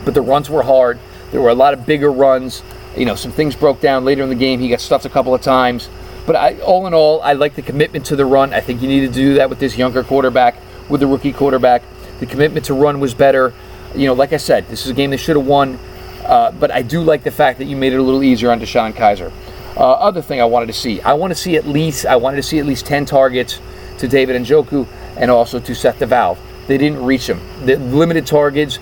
but 0.05 0.13
the 0.13 0.21
runs 0.21 0.49
were 0.49 0.63
hard. 0.63 0.99
There 1.31 1.41
were 1.41 1.49
a 1.49 1.55
lot 1.55 1.73
of 1.73 1.85
bigger 1.85 2.11
runs. 2.11 2.61
You 2.95 3.05
know, 3.05 3.15
some 3.15 3.31
things 3.31 3.55
broke 3.55 3.79
down 3.79 4.03
later 4.03 4.23
in 4.23 4.29
the 4.29 4.35
game. 4.35 4.59
He 4.59 4.69
got 4.69 4.81
stuffed 4.81 5.05
a 5.05 5.09
couple 5.09 5.33
of 5.33 5.41
times. 5.41 5.89
But 6.25 6.35
I, 6.35 6.59
all 6.59 6.87
in 6.87 6.93
all, 6.93 7.21
I 7.21 7.33
like 7.33 7.55
the 7.55 7.61
commitment 7.61 8.05
to 8.07 8.15
the 8.15 8.25
run. 8.25 8.53
I 8.53 8.61
think 8.61 8.81
you 8.81 8.87
need 8.87 9.01
to 9.01 9.11
do 9.11 9.35
that 9.35 9.49
with 9.49 9.59
this 9.59 9.77
younger 9.77 10.03
quarterback, 10.03 10.55
with 10.89 11.01
the 11.01 11.07
rookie 11.07 11.33
quarterback. 11.33 11.83
The 12.19 12.25
commitment 12.25 12.65
to 12.67 12.73
run 12.73 12.99
was 12.99 13.13
better. 13.13 13.53
You 13.95 14.07
know, 14.07 14.13
like 14.13 14.33
I 14.33 14.37
said, 14.37 14.67
this 14.67 14.85
is 14.85 14.91
a 14.91 14.93
game 14.93 15.09
they 15.09 15.17
should 15.17 15.35
have 15.35 15.47
won. 15.47 15.79
Uh, 16.23 16.51
but 16.51 16.71
I 16.71 16.81
do 16.81 17.01
like 17.01 17.23
the 17.23 17.31
fact 17.31 17.57
that 17.59 17.65
you 17.65 17.75
made 17.75 17.93
it 17.93 17.97
a 17.97 18.03
little 18.03 18.23
easier 18.23 18.51
on 18.51 18.59
DeShone 18.59 18.93
Kizer. 18.93 19.31
Uh, 19.75 19.93
other 19.93 20.21
thing 20.21 20.39
I 20.41 20.45
wanted 20.45 20.67
to 20.67 20.73
see, 20.73 21.01
I 21.01 21.13
want 21.13 21.31
to 21.31 21.35
see 21.35 21.55
at 21.55 21.65
least 21.65 22.05
I 22.05 22.17
wanted 22.17 22.35
to 22.37 22.43
see 22.43 22.59
at 22.59 22.65
least 22.65 22.85
10 22.85 23.05
targets 23.05 23.59
to 23.99 24.07
David 24.07 24.39
Njoku 24.41 24.87
and 25.15 25.31
also 25.31 25.59
to 25.59 25.73
Seth 25.73 25.99
DeValve. 25.99 26.37
They 26.67 26.77
didn't 26.77 27.03
reach 27.03 27.27
them. 27.27 27.41
The 27.65 27.77
limited 27.77 28.27
targets, 28.27 28.79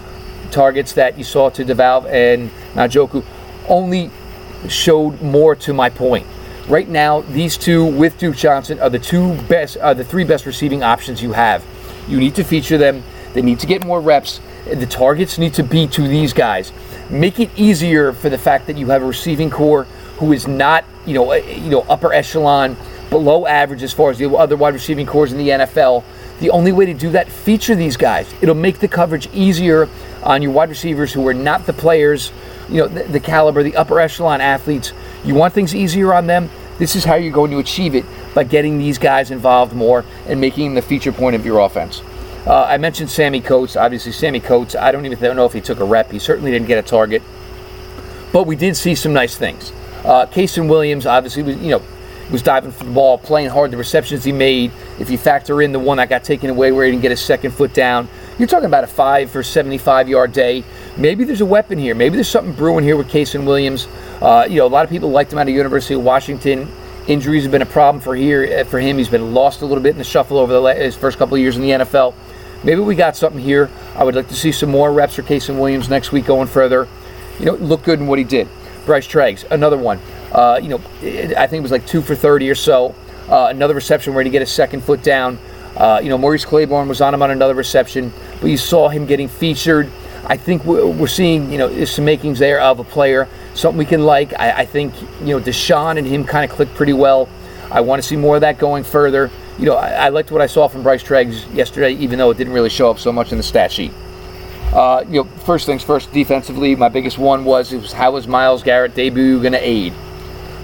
targets 0.52 0.94
that 0.94 1.18
you 1.18 1.24
saw 1.24 1.50
to 1.50 1.64
DeValve 1.64 2.06
and 2.06 2.50
Njoku, 2.74 3.24
only 3.68 4.12
showed 4.68 5.22
more 5.22 5.56
to 5.56 5.74
my 5.74 5.90
point. 5.90 6.26
Right 6.68 6.88
now, 6.88 7.22
these 7.22 7.58
two 7.58 7.86
with 7.86 8.18
Duke 8.18 8.36
Johnson 8.36 8.80
are 8.80 8.90
the 8.90 9.00
two 9.00 9.36
best, 9.44 9.78
are 9.78 9.94
the 9.94 10.04
three 10.04 10.24
best 10.24 10.46
receiving 10.46 10.84
options 10.84 11.22
you 11.22 11.32
have. 11.34 11.66
You 12.08 12.20
need 12.20 12.36
to 12.36 12.44
feature 12.44 12.78
them. 12.78 13.04
They 13.34 13.42
need 13.42 13.60
to 13.60 13.68
get 13.68 13.86
more 13.86 14.02
reps. 14.02 14.40
The 14.66 14.86
targets 14.86 15.38
need 15.38 15.54
to 15.56 15.64
be 15.64 15.88
to 15.88 16.08
these 16.08 16.34
guys. 16.34 16.72
Make 17.10 17.40
it 17.40 17.50
easier 17.56 18.14
for 18.14 18.30
the 18.30 18.38
fact 18.38 18.68
that 18.68 18.78
you 18.78 18.88
have 18.88 19.02
a 19.02 19.06
receiving 19.06 19.50
core 19.50 19.86
who 20.18 20.34
is 20.34 20.48
not, 20.48 20.86
you 21.06 21.14
know, 21.14 21.32
uh, 21.32 21.36
you 21.36 21.70
know, 21.70 21.82
upper 21.82 22.14
echelon, 22.14 22.78
below 23.10 23.48
average 23.48 23.82
as 23.82 23.94
far 23.94 24.12
as 24.12 24.18
the 24.18 24.30
other 24.30 24.56
wide 24.56 24.74
receiving 24.74 25.06
cores 25.06 25.32
in 25.32 25.38
the 25.38 25.50
NFL. 25.50 26.04
The 26.40 26.50
only 26.52 26.72
way 26.72 26.86
to 26.86 26.94
do 26.94 27.12
that, 27.12 27.30
feature 27.30 27.76
these 27.76 27.98
guys. 27.98 28.34
It'll 28.42 28.56
make 28.56 28.80
the 28.80 28.88
coverage 28.88 29.28
easier 29.34 29.90
on 30.24 30.42
your 30.42 30.52
wide 30.52 30.70
receivers 30.70 31.12
who 31.12 31.28
are 31.28 31.34
not 31.34 31.66
the 31.66 31.74
players, 31.74 32.32
you 32.70 32.78
know, 32.78 32.88
the, 32.88 33.04
the 33.04 33.20
caliber, 33.20 33.62
the 33.64 33.76
upper 33.76 34.00
echelon 34.00 34.42
athletes. 34.42 34.94
You 35.24 35.36
want 35.36 35.54
things 35.54 35.76
easier 35.76 36.14
on 36.14 36.28
them. 36.28 36.50
This 36.78 36.96
is 36.96 37.04
how 37.04 37.16
you're 37.16 37.34
going 37.34 37.52
to 37.52 37.60
achieve 37.60 37.94
it 37.94 38.06
by 38.34 38.46
getting 38.46 38.78
these 38.78 38.98
guys 38.98 39.32
involved 39.32 39.74
more 39.74 40.06
and 40.28 40.40
making 40.40 40.66
them 40.66 40.76
the 40.76 40.82
feature 40.82 41.12
point 41.12 41.36
of 41.36 41.46
your 41.46 41.60
offense. 41.60 42.02
Uh, 42.48 42.64
I 42.64 42.78
mentioned 42.78 43.10
Sammy 43.10 43.42
Coates. 43.42 43.76
Obviously, 43.76 44.14
Sammy 44.14 44.40
Coates, 44.40 44.76
I 44.76 44.94
don't 44.94 45.06
even 45.06 45.36
know 45.36 45.46
if 45.46 45.52
he 45.52 45.60
took 45.60 45.82
a 45.82 45.86
rep. 45.86 46.10
He 46.10 46.20
certainly 46.20 46.52
didn't 46.52 46.68
get 46.68 46.78
a 46.78 46.88
target. 46.88 47.22
But 48.32 48.44
we 48.44 48.56
did 48.56 48.78
see 48.78 48.96
some 48.96 49.12
nice 49.12 49.36
things. 49.36 49.74
Uh, 50.06 50.26
Kasen 50.28 50.70
Williams, 50.70 51.06
obviously, 51.06 51.44
was, 51.44 51.58
you 51.58 51.72
know, 51.72 51.82
was 52.32 52.42
diving 52.42 52.72
for 52.72 52.84
the 52.84 52.92
ball, 52.92 53.18
playing 53.18 53.50
hard. 53.50 53.72
The 53.72 53.78
receptions 53.78 54.24
he 54.24 54.32
made, 54.32 54.72
if 55.00 55.10
you 55.10 55.18
factor 55.18 55.62
in 55.62 55.72
the 55.72 55.80
one 55.80 55.98
that 55.98 56.10
got 56.10 56.24
taken 56.24 56.50
away 56.50 56.72
where 56.72 56.86
he 56.86 56.92
didn't 56.92 57.02
get 57.02 57.12
his 57.12 57.22
second 57.22 57.52
foot 57.52 57.74
down, 57.74 58.08
you're 58.38 58.48
talking 58.48 58.68
about 58.68 58.84
a 58.84 58.88
five 58.88 59.32
for 59.32 59.44
75 59.44 60.10
yard 60.10 60.32
day. 60.32 60.64
Maybe 60.98 61.24
there's 61.24 61.42
a 61.42 61.46
weapon 61.46 61.78
here. 61.78 61.96
Maybe 61.96 62.16
there's 62.16 62.30
something 62.30 62.54
brewing 62.54 62.84
here 62.84 62.96
with 62.96 63.10
Kasen 63.10 63.46
Williams. 63.46 63.88
Uh, 64.22 64.46
you 64.50 64.58
know, 64.58 64.66
a 64.66 64.70
lot 64.70 64.84
of 64.84 64.90
people 64.90 65.10
liked 65.10 65.34
him 65.34 65.40
out 65.40 65.48
of 65.48 65.54
University 65.54 65.96
of 65.96 66.04
Washington. 66.04 66.72
Injuries 67.08 67.44
have 67.44 67.52
been 67.52 67.64
a 67.64 67.66
problem 67.66 68.02
for 68.02 68.16
here 68.16 68.60
uh, 68.60 68.64
for 68.64 68.80
him. 68.80 68.98
He's 68.98 69.10
been 69.10 69.34
lost 69.34 69.62
a 69.62 69.66
little 69.66 69.84
bit 69.84 69.92
in 69.92 69.98
the 69.98 70.04
shuffle 70.04 70.38
over 70.38 70.54
the 70.54 70.74
his 70.76 70.96
first 70.96 71.18
couple 71.18 71.36
of 71.36 71.42
years 71.42 71.56
in 71.56 71.64
the 71.64 71.72
NFL. 71.72 72.14
Maybe 72.64 72.82
we 72.82 72.96
got 72.96 73.16
something 73.16 73.42
here. 73.42 73.70
I 73.96 74.04
would 74.04 74.16
like 74.16 74.28
to 74.28 74.36
see 74.36 74.52
some 74.52 74.70
more 74.70 74.92
reps 74.92 75.16
for 75.16 75.24
Kasen 75.24 75.60
Williams 75.60 75.90
next 75.90 76.12
week 76.12 76.26
going 76.26 76.48
further. 76.48 76.88
You 77.40 77.46
know, 77.46 77.54
look 77.56 77.84
good 77.84 78.00
in 78.00 78.08
what 78.08 78.20
he 78.20 78.26
did. 78.26 78.48
Bryce 78.86 79.08
Treggs, 79.08 79.46
another 79.50 79.78
one. 79.78 80.00
Uh, 80.32 80.60
you 80.62 80.70
know, 80.70 80.78
I 81.38 81.48
think 81.48 81.60
it 81.60 81.62
was 81.62 81.72
like 81.72 81.88
two 81.88 82.02
for 82.02 82.16
30 82.16 82.50
or 82.50 82.56
so. 82.56 82.96
Uh, 83.28 83.48
another 83.50 83.74
reception 83.74 84.14
where 84.14 84.24
he 84.24 84.30
get 84.30 84.42
a 84.42 84.46
second 84.46 84.84
foot 84.84 85.04
down. 85.04 85.38
Uh, 85.76 86.00
you 86.04 86.10
know, 86.10 86.18
Maurice 86.18 86.46
Claiborne 86.46 86.88
was 86.88 87.00
on 87.02 87.14
him 87.14 87.22
on 87.22 87.32
another 87.32 87.54
reception, 87.56 88.12
but 88.42 88.48
you 88.48 88.58
saw 88.58 88.90
him 88.90 89.06
getting 89.06 89.28
featured. 89.28 89.90
I 90.26 90.38
think 90.38 90.66
we're 90.66 91.08
seeing, 91.08 91.52
you 91.52 91.58
know, 91.58 91.86
some 91.86 92.06
makings 92.06 92.38
there 92.38 92.60
of 92.60 92.80
a 92.80 92.84
player, 92.84 93.28
something 93.54 93.78
we 93.78 93.86
can 93.86 94.06
like. 94.06 94.38
I, 94.38 94.60
I 94.60 94.66
think, 94.66 94.94
you 95.22 95.28
know, 95.28 95.40
DeShone 95.40 95.98
and 95.98 96.06
him 96.06 96.24
kind 96.24 96.50
of 96.50 96.56
clicked 96.56 96.76
pretty 96.76 96.94
well. 96.94 97.30
I 97.72 97.82
want 97.82 98.02
to 98.02 98.08
see 98.08 98.16
more 98.16 98.36
of 98.36 98.42
that 98.42 98.58
going 98.58 98.84
further. 98.84 99.32
You 99.58 99.66
know, 99.66 99.76
I, 99.76 99.90
I 99.90 100.10
liked 100.10 100.32
what 100.32 100.42
I 100.42 100.48
saw 100.48 100.68
from 100.68 100.84
Bryce 100.84 101.04
Treggs 101.04 101.52
yesterday, 101.54 101.94
even 101.94 102.20
though 102.20 102.30
it 102.32 102.38
didn't 102.38 102.54
really 102.54 102.70
show 102.70 102.90
up 102.90 103.00
so 103.00 103.12
much 103.12 103.32
in 103.32 103.38
the 103.38 103.44
stat 103.44 103.72
sheet. 103.72 103.92
Uh, 104.74 105.04
you 105.08 105.24
know, 105.24 105.24
first 105.24 105.66
things 105.66 105.84
first, 105.84 106.12
defensively, 106.12 106.76
my 106.76 106.90
biggest 106.90 107.18
one 107.18 107.44
was, 107.44 107.72
was 107.72 107.92
how 107.92 108.12
was 108.12 108.28
Myles 108.28 108.62
Garrett 108.62 108.94
debut 108.94 109.40
going 109.40 109.54
to 109.54 109.68
aid? 109.68 109.94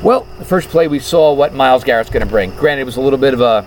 Well, 0.01 0.27
the 0.37 0.45
first 0.45 0.69
play 0.69 0.87
we 0.87 0.99
saw 0.99 1.33
what 1.33 1.53
Myles 1.53 1.83
Garrett's 1.83 2.09
going 2.09 2.23
to 2.23 2.29
bring. 2.29 2.51
Granted, 2.51 2.81
it 2.81 2.85
was 2.85 2.97
a 2.97 3.01
little 3.01 3.19
bit 3.19 3.33
of 3.33 3.41
a, 3.41 3.65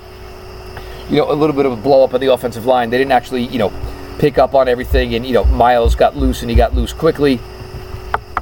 you 1.11 1.17
know, 1.17 1.31
a 1.31 1.35
little 1.35 1.57
bit 1.57 1.67
of 1.67 1.73
a 1.73 1.77
blow 1.77 2.05
up 2.05 2.15
on 2.15 2.21
the 2.21 2.33
offensive 2.33 2.67
line. 2.67 2.91
They 2.91 2.99
didn't 2.99 3.13
actually, 3.13 3.47
you 3.47 3.59
know, 3.59 3.73
pick 4.19 4.39
up 4.39 4.55
on 4.55 4.69
everything, 4.69 5.15
and 5.15 5.27
you 5.27 5.33
know, 5.33 5.45
Myles 5.45 5.95
got 5.95 6.17
loose 6.17 6.43
and 6.43 6.51
he 6.51 6.57
got 6.57 6.75
loose 6.75 6.93
quickly. 6.93 7.41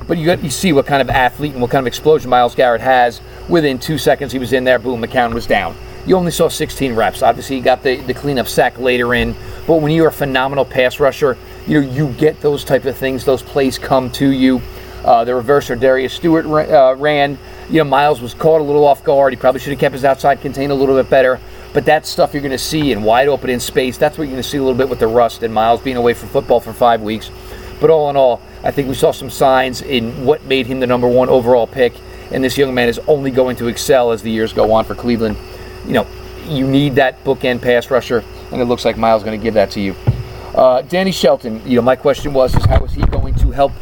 But 0.06 0.18
you 0.18 0.26
got 0.26 0.42
you 0.42 0.50
see 0.50 0.72
what 0.72 0.86
kind 0.86 1.02
of 1.02 1.10
athlete 1.10 1.52
and 1.52 1.60
what 1.60 1.70
kind 1.70 1.82
of 1.82 1.86
explosion 1.86 2.30
Myles 2.30 2.54
Garrett 2.54 2.80
has. 2.80 3.20
Within 3.48 3.78
two 3.78 3.98
seconds, 3.98 4.32
he 4.32 4.38
was 4.38 4.52
in 4.52 4.64
there. 4.64 4.78
Boom, 4.78 5.02
McCown 5.02 5.32
was 5.32 5.46
down. 5.46 5.76
You 6.06 6.16
only 6.16 6.30
saw 6.30 6.48
16 6.48 6.94
reps. 6.94 7.22
Obviously, 7.22 7.56
he 7.56 7.62
got 7.62 7.82
the 7.82 7.96
the 7.96 8.14
cleanup 8.14 8.46
sack 8.46 8.78
later 8.78 9.14
in. 9.14 9.34
But 9.66 9.76
when 9.76 9.92
you're 9.92 10.08
a 10.08 10.12
phenomenal 10.12 10.64
pass 10.64 11.00
rusher, 11.00 11.36
you 11.66 11.80
know 11.80 11.90
you 11.90 12.08
get 12.14 12.40
those 12.40 12.64
type 12.64 12.84
of 12.84 12.96
things. 12.96 13.24
Those 13.24 13.42
plays 13.42 13.78
come 13.78 14.10
to 14.12 14.30
you. 14.30 14.60
Uh, 15.04 15.24
the 15.24 15.34
reverse 15.34 15.68
ArDarius 15.68 16.10
Stewart 16.10 16.46
uh, 16.46 16.94
ran 16.96 17.38
you 17.68 17.78
know, 17.78 17.84
Myles 17.84 18.20
was 18.20 18.34
caught 18.34 18.60
a 18.60 18.64
little 18.64 18.86
off 18.86 19.02
guard. 19.02 19.32
He 19.32 19.36
probably 19.36 19.60
should 19.60 19.72
have 19.72 19.80
kept 19.80 19.92
his 19.92 20.04
outside 20.04 20.40
contain 20.40 20.70
a 20.70 20.74
little 20.74 20.94
bit 20.94 21.10
better. 21.10 21.40
But 21.72 21.84
that's 21.84 22.08
stuff 22.08 22.32
you're 22.32 22.42
going 22.42 22.52
to 22.52 22.58
see 22.58 22.92
in 22.92 23.02
wide 23.02 23.28
open 23.28 23.50
in 23.50 23.60
space. 23.60 23.98
That's 23.98 24.16
what 24.16 24.24
you're 24.24 24.32
going 24.32 24.42
to 24.42 24.48
see 24.48 24.58
a 24.58 24.62
little 24.62 24.78
bit 24.78 24.88
with 24.88 24.98
the 24.98 25.08
rust 25.08 25.42
and 25.42 25.52
Myles 25.52 25.80
being 25.80 25.96
away 25.96 26.14
from 26.14 26.28
football 26.28 26.60
for 26.60 26.72
five 26.72 27.02
weeks. 27.02 27.30
But 27.80 27.90
all 27.90 28.08
in 28.08 28.16
all, 28.16 28.40
I 28.62 28.70
think 28.70 28.88
we 28.88 28.94
saw 28.94 29.10
some 29.10 29.30
signs 29.30 29.82
in 29.82 30.24
what 30.24 30.44
made 30.44 30.66
him 30.66 30.80
the 30.80 30.86
number 30.86 31.08
one 31.08 31.28
overall 31.28 31.66
pick. 31.66 31.92
And 32.30 32.42
this 32.42 32.56
young 32.56 32.74
man 32.74 32.88
is 32.88 32.98
only 33.06 33.30
going 33.30 33.56
to 33.56 33.68
excel 33.68 34.12
as 34.12 34.22
the 34.22 34.30
years 34.30 34.52
go 34.52 34.72
on 34.72 34.84
for 34.84 34.94
Cleveland. 34.94 35.36
You 35.86 35.92
know, 35.92 36.06
you 36.46 36.66
need 36.66 36.94
that 36.94 37.22
bookend 37.24 37.62
pass 37.62 37.90
rusher, 37.90 38.24
and 38.52 38.60
it 38.60 38.64
looks 38.64 38.84
like 38.84 38.96
Myles 38.96 39.22
going 39.22 39.38
to 39.38 39.42
give 39.42 39.54
that 39.54 39.70
to 39.72 39.80
you. 39.80 39.94
Uh, 40.54 40.82
Danny 40.82 41.12
Shelton, 41.12 41.60
you 41.68 41.76
know, 41.76 41.82
my 41.82 41.96
question 41.96 42.32
was, 42.32 42.54
is 42.54 42.64
how 42.64 42.82
is 42.84 42.92
he 42.92 43.02
going 43.02 43.34
to 43.34 43.50
help, 43.50 43.72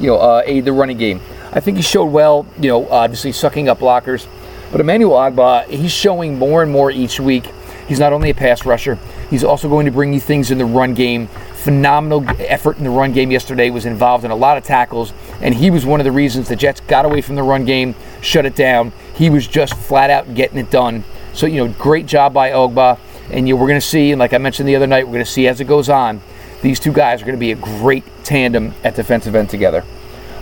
you 0.00 0.08
know, 0.08 0.16
uh, 0.16 0.42
aid 0.44 0.64
the 0.64 0.72
running 0.72 0.98
game? 0.98 1.20
I 1.56 1.60
think 1.60 1.78
he 1.78 1.82
showed 1.82 2.12
well, 2.12 2.46
you 2.60 2.68
know, 2.68 2.86
obviously 2.90 3.32
sucking 3.32 3.70
up 3.70 3.78
blockers. 3.78 4.26
But 4.70 4.82
Emmanuel 4.82 5.12
Ogbah, 5.12 5.66
he's 5.68 5.90
showing 5.90 6.38
more 6.38 6.62
and 6.62 6.70
more 6.70 6.90
each 6.90 7.18
week. 7.18 7.46
He's 7.88 7.98
not 7.98 8.12
only 8.12 8.28
a 8.28 8.34
pass 8.34 8.66
rusher, 8.66 8.98
he's 9.30 9.42
also 9.42 9.66
going 9.66 9.86
to 9.86 9.92
bring 9.92 10.12
you 10.12 10.20
things 10.20 10.50
in 10.50 10.58
the 10.58 10.66
run 10.66 10.92
game. 10.92 11.28
Phenomenal 11.54 12.24
effort 12.40 12.76
in 12.76 12.84
the 12.84 12.90
run 12.90 13.12
game 13.12 13.30
yesterday, 13.30 13.70
was 13.70 13.86
involved 13.86 14.26
in 14.26 14.30
a 14.30 14.36
lot 14.36 14.58
of 14.58 14.64
tackles, 14.64 15.14
and 15.40 15.54
he 15.54 15.70
was 15.70 15.86
one 15.86 15.98
of 15.98 16.04
the 16.04 16.12
reasons 16.12 16.48
the 16.48 16.56
Jets 16.56 16.80
got 16.80 17.06
away 17.06 17.22
from 17.22 17.36
the 17.36 17.42
run 17.42 17.64
game, 17.64 17.94
shut 18.20 18.44
it 18.44 18.54
down. 18.54 18.92
He 19.14 19.30
was 19.30 19.46
just 19.46 19.74
flat 19.74 20.10
out 20.10 20.34
getting 20.34 20.58
it 20.58 20.70
done. 20.70 21.04
So, 21.32 21.46
you 21.46 21.64
know, 21.64 21.72
great 21.78 22.04
job 22.04 22.34
by 22.34 22.50
Ogbah. 22.50 22.98
And 23.30 23.48
you 23.48 23.54
know, 23.54 23.60
we're 23.60 23.68
going 23.68 23.80
to 23.80 23.86
see, 23.86 24.12
and 24.12 24.18
like 24.18 24.34
I 24.34 24.38
mentioned 24.38 24.68
the 24.68 24.76
other 24.76 24.86
night, 24.86 25.06
we're 25.06 25.14
going 25.14 25.24
to 25.24 25.30
see 25.30 25.48
as 25.48 25.60
it 25.60 25.64
goes 25.64 25.88
on, 25.88 26.20
these 26.60 26.78
two 26.78 26.92
guys 26.92 27.22
are 27.22 27.24
going 27.24 27.36
to 27.36 27.40
be 27.40 27.52
a 27.52 27.56
great 27.56 28.04
tandem 28.24 28.74
at 28.84 28.94
defensive 28.94 29.34
end 29.34 29.48
together. 29.48 29.84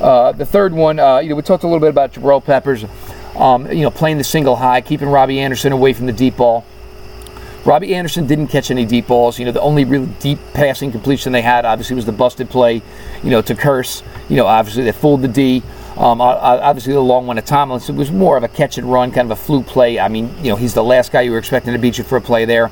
Uh, 0.00 0.32
the 0.32 0.46
third 0.46 0.72
one, 0.72 0.98
uh, 0.98 1.18
you 1.18 1.30
know, 1.30 1.36
we 1.36 1.42
talked 1.42 1.64
a 1.64 1.66
little 1.66 1.80
bit 1.80 1.90
about 1.90 2.12
Jabril 2.12 2.44
Peppers, 2.44 2.84
um, 3.36 3.70
you 3.70 3.82
know, 3.82 3.90
playing 3.90 4.18
the 4.18 4.24
single 4.24 4.56
high, 4.56 4.80
keeping 4.80 5.08
Robbie 5.08 5.40
Anderson 5.40 5.72
away 5.72 5.92
from 5.92 6.06
the 6.06 6.12
deep 6.12 6.36
ball. 6.36 6.64
Robbie 7.64 7.94
Anderson 7.94 8.26
didn't 8.26 8.48
catch 8.48 8.70
any 8.70 8.84
deep 8.84 9.06
balls. 9.06 9.38
You 9.38 9.46
know, 9.46 9.52
the 9.52 9.60
only 9.60 9.84
really 9.86 10.08
deep 10.20 10.38
passing 10.52 10.92
completion 10.92 11.32
they 11.32 11.40
had, 11.40 11.64
obviously, 11.64 11.96
was 11.96 12.04
the 12.04 12.12
busted 12.12 12.50
play, 12.50 12.82
you 13.22 13.30
know, 13.30 13.40
to 13.40 13.54
Kearse. 13.54 14.02
You 14.28 14.36
know, 14.36 14.46
obviously, 14.46 14.84
they 14.84 14.92
fooled 14.92 15.22
the 15.22 15.28
D. 15.28 15.62
Um, 15.96 16.20
obviously, 16.20 16.92
the 16.92 17.00
long 17.00 17.26
one 17.26 17.36
to 17.36 17.42
Tomlinson 17.42 17.96
was 17.96 18.10
more 18.10 18.36
of 18.36 18.42
a 18.42 18.48
catch 18.48 18.76
and 18.76 18.90
run, 18.90 19.12
kind 19.12 19.30
of 19.30 19.38
a 19.38 19.40
fluke 19.40 19.66
play. 19.66 19.98
I 19.98 20.08
mean, 20.08 20.34
you 20.42 20.50
know, 20.50 20.56
he's 20.56 20.74
the 20.74 20.84
last 20.84 21.10
guy 21.10 21.22
you 21.22 21.30
were 21.30 21.38
expecting 21.38 21.72
to 21.72 21.78
beat 21.78 21.96
you 21.96 22.04
for 22.04 22.16
a 22.16 22.20
play 22.20 22.44
there. 22.44 22.70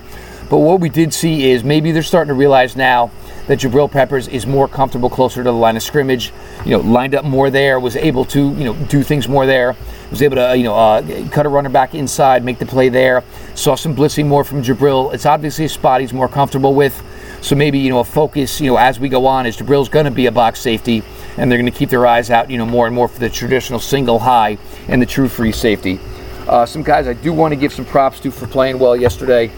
But 0.51 0.59
what 0.59 0.81
we 0.81 0.91
did 0.91 1.15
see 1.15 1.51
is 1.51 1.65
maybe 1.65 1.93
they're 1.93 2.03
starting 2.03 2.29
to 2.29 2.35
realize 2.35 2.77
now 2.77 3.11
that 3.47 3.61
Jabril 3.61 3.91
Peppers 3.91 4.29
is 4.29 4.47
more 4.47 4.69
comfortable 4.69 5.09
closer 5.09 5.43
to 5.43 5.45
the 5.45 5.53
line 5.53 5.77
of 5.77 5.83
scrimmage. 5.83 6.31
You 6.65 6.73
know, 6.73 6.81
lined 6.81 7.15
up 7.15 7.25
more 7.25 7.51
there, 7.51 7.81
was 7.81 7.97
able 7.97 8.25
to 8.27 8.55
you 8.55 8.65
know 8.65 8.75
do 8.87 9.03
things 9.03 9.29
more 9.29 9.47
there. 9.47 9.77
Was 10.11 10.23
able 10.23 10.37
to 10.37 10.57
you 10.57 10.65
know 10.65 10.75
uh, 10.75 11.29
cut 11.31 11.47
a 11.47 11.49
runner 11.49 11.69
back 11.69 11.95
inside, 11.95 12.45
make 12.45 12.59
the 12.59 12.67
play 12.67 12.89
there. 12.89 13.25
Saw 13.55 13.75
some 13.75 13.97
blitzing 13.97 14.27
more 14.27 14.45
from 14.45 14.63
Jabril. 14.63 15.13
It's 15.13 15.27
obviously 15.27 15.65
a 15.65 15.69
spot 15.69 16.01
he's 16.01 16.13
more 16.13 16.29
comfortable 16.29 16.75
with. 16.75 17.03
So 17.41 17.57
maybe 17.57 17.79
you 17.79 17.91
know 17.91 17.99
a 17.99 18.05
focus 18.05 18.61
you 18.61 18.71
know 18.71 18.77
as 18.77 19.01
we 19.01 19.09
go 19.09 19.27
on 19.27 19.47
is 19.47 19.57
Jabril's 19.57 19.89
going 19.89 20.05
to 20.05 20.11
be 20.11 20.27
a 20.27 20.33
box 20.33 20.61
safety, 20.61 21.03
and 21.37 21.51
they're 21.51 21.59
going 21.59 21.71
to 21.71 21.77
keep 21.77 21.91
their 21.91 22.07
eyes 22.07 22.31
out 22.31 22.51
you 22.51 22.59
know 22.59 22.67
more 22.67 22.87
and 22.87 22.95
more 22.95 23.09
for 23.09 23.19
the 23.19 23.31
traditional 23.31 23.81
single 23.81 24.21
high 24.21 24.59
and 24.89 25.03
the 25.03 25.07
true 25.07 25.29
free 25.29 25.53
safety. 25.53 25.99
Uh, 26.47 26.67
some 26.67 26.83
guys 26.83 27.07
I 27.09 27.13
do 27.15 27.33
want 27.33 27.53
to 27.53 27.57
give 27.57 27.73
some 27.73 27.85
props 27.85 28.21
to 28.21 28.31
for 28.31 28.47
playing 28.47 28.79
well 28.79 28.97
yesterday. 28.97 29.51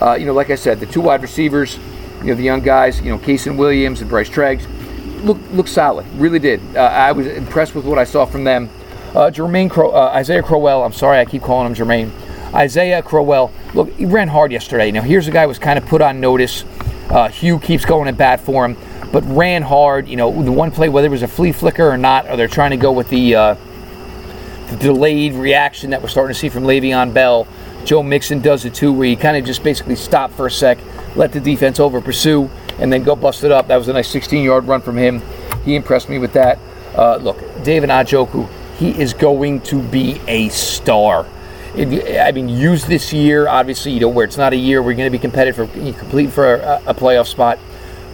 Uh, 0.00 0.14
you 0.14 0.26
know, 0.26 0.32
like 0.32 0.50
I 0.50 0.56
said, 0.56 0.80
the 0.80 0.86
two 0.86 1.00
wide 1.00 1.22
receivers 1.22 1.78
you 2.22 2.28
know, 2.28 2.34
the 2.34 2.42
young 2.42 2.60
guys, 2.60 3.00
you 3.00 3.10
know, 3.10 3.18
Kasen 3.18 3.56
Williams 3.56 4.00
and 4.00 4.08
Bryce 4.08 4.28
Treggs, 4.28 4.66
look 5.22 5.38
look 5.52 5.68
solid. 5.68 6.06
Really 6.14 6.38
did. 6.38 6.60
Uh, 6.76 6.80
I 6.80 7.12
was 7.12 7.26
impressed 7.26 7.74
with 7.74 7.84
what 7.84 7.98
I 7.98 8.04
saw 8.04 8.24
from 8.24 8.44
them. 8.44 8.68
Uh, 9.10 9.30
Jermaine 9.30 9.70
Cro- 9.70 9.90
uh, 9.90 10.12
Isaiah 10.14 10.42
Crowell. 10.42 10.84
I'm 10.84 10.92
sorry, 10.92 11.18
I 11.18 11.24
keep 11.24 11.42
calling 11.42 11.66
him 11.66 11.74
Jermaine. 11.74 12.10
Isaiah 12.54 13.02
Crowell. 13.02 13.50
Look, 13.74 13.90
he 13.92 14.04
ran 14.04 14.28
hard 14.28 14.52
yesterday. 14.52 14.90
Now 14.90 15.02
here's 15.02 15.28
a 15.28 15.30
guy 15.30 15.42
who 15.42 15.48
was 15.48 15.58
kind 15.58 15.78
of 15.78 15.86
put 15.86 16.02
on 16.02 16.20
notice. 16.20 16.64
Uh, 17.08 17.28
Hugh 17.28 17.58
keeps 17.58 17.84
going 17.84 18.08
at 18.08 18.16
bat 18.16 18.40
for 18.40 18.64
him, 18.64 18.76
but 19.12 19.22
ran 19.26 19.62
hard. 19.62 20.08
You 20.08 20.16
know, 20.16 20.42
the 20.42 20.52
one 20.52 20.70
play, 20.70 20.88
whether 20.88 21.06
it 21.06 21.10
was 21.10 21.22
a 21.22 21.28
flea 21.28 21.52
flicker 21.52 21.86
or 21.86 21.98
not, 21.98 22.28
or 22.28 22.36
they're 22.36 22.48
trying 22.48 22.70
to 22.70 22.76
go 22.78 22.92
with 22.92 23.08
the, 23.10 23.34
uh, 23.34 23.54
the 24.68 24.76
delayed 24.76 25.34
reaction 25.34 25.90
that 25.90 26.00
we're 26.00 26.08
starting 26.08 26.34
to 26.34 26.38
see 26.38 26.48
from 26.48 26.64
Le'Veon 26.64 27.12
Bell. 27.12 27.46
Joe 27.84 28.02
Mixon 28.02 28.40
does 28.40 28.64
it 28.64 28.74
too, 28.74 28.92
where 28.92 29.08
he 29.08 29.16
kind 29.16 29.36
of 29.36 29.44
just 29.44 29.62
basically 29.62 29.96
stopped 29.96 30.34
for 30.34 30.46
a 30.46 30.50
sec, 30.50 30.78
let 31.16 31.32
the 31.32 31.40
defense 31.40 31.80
over 31.80 32.00
pursue, 32.00 32.48
and 32.82 32.92
then 32.92 33.04
go 33.04 33.14
bust 33.14 33.44
it 33.44 33.52
up. 33.52 33.68
That 33.68 33.76
was 33.76 33.86
a 33.86 33.92
nice 33.92 34.08
16 34.08 34.44
yard 34.44 34.66
run 34.66 34.80
from 34.80 34.98
him. 34.98 35.22
He 35.64 35.76
impressed 35.76 36.08
me 36.08 36.18
with 36.18 36.32
that. 36.32 36.58
Uh, 36.96 37.16
look, 37.16 37.38
David 37.62 37.88
Njoku, 37.90 38.48
he 38.76 38.90
is 39.00 39.14
going 39.14 39.60
to 39.62 39.80
be 39.80 40.20
a 40.26 40.48
star. 40.48 41.26
If, 41.76 42.20
I 42.20 42.32
mean, 42.32 42.48
use 42.48 42.84
this 42.84 43.12
year, 43.12 43.46
obviously, 43.46 43.92
you 43.92 44.00
know, 44.00 44.08
where 44.08 44.24
it's 44.24 44.36
not 44.36 44.52
a 44.52 44.56
year 44.56 44.82
we're 44.82 44.96
going 44.96 45.06
to 45.06 45.16
be 45.16 45.20
competitive 45.20 45.56
for 45.56 45.66
complete 45.92 46.30
for 46.30 46.56
a, 46.56 46.82
a 46.88 46.94
playoff 46.94 47.28
spot, 47.28 47.60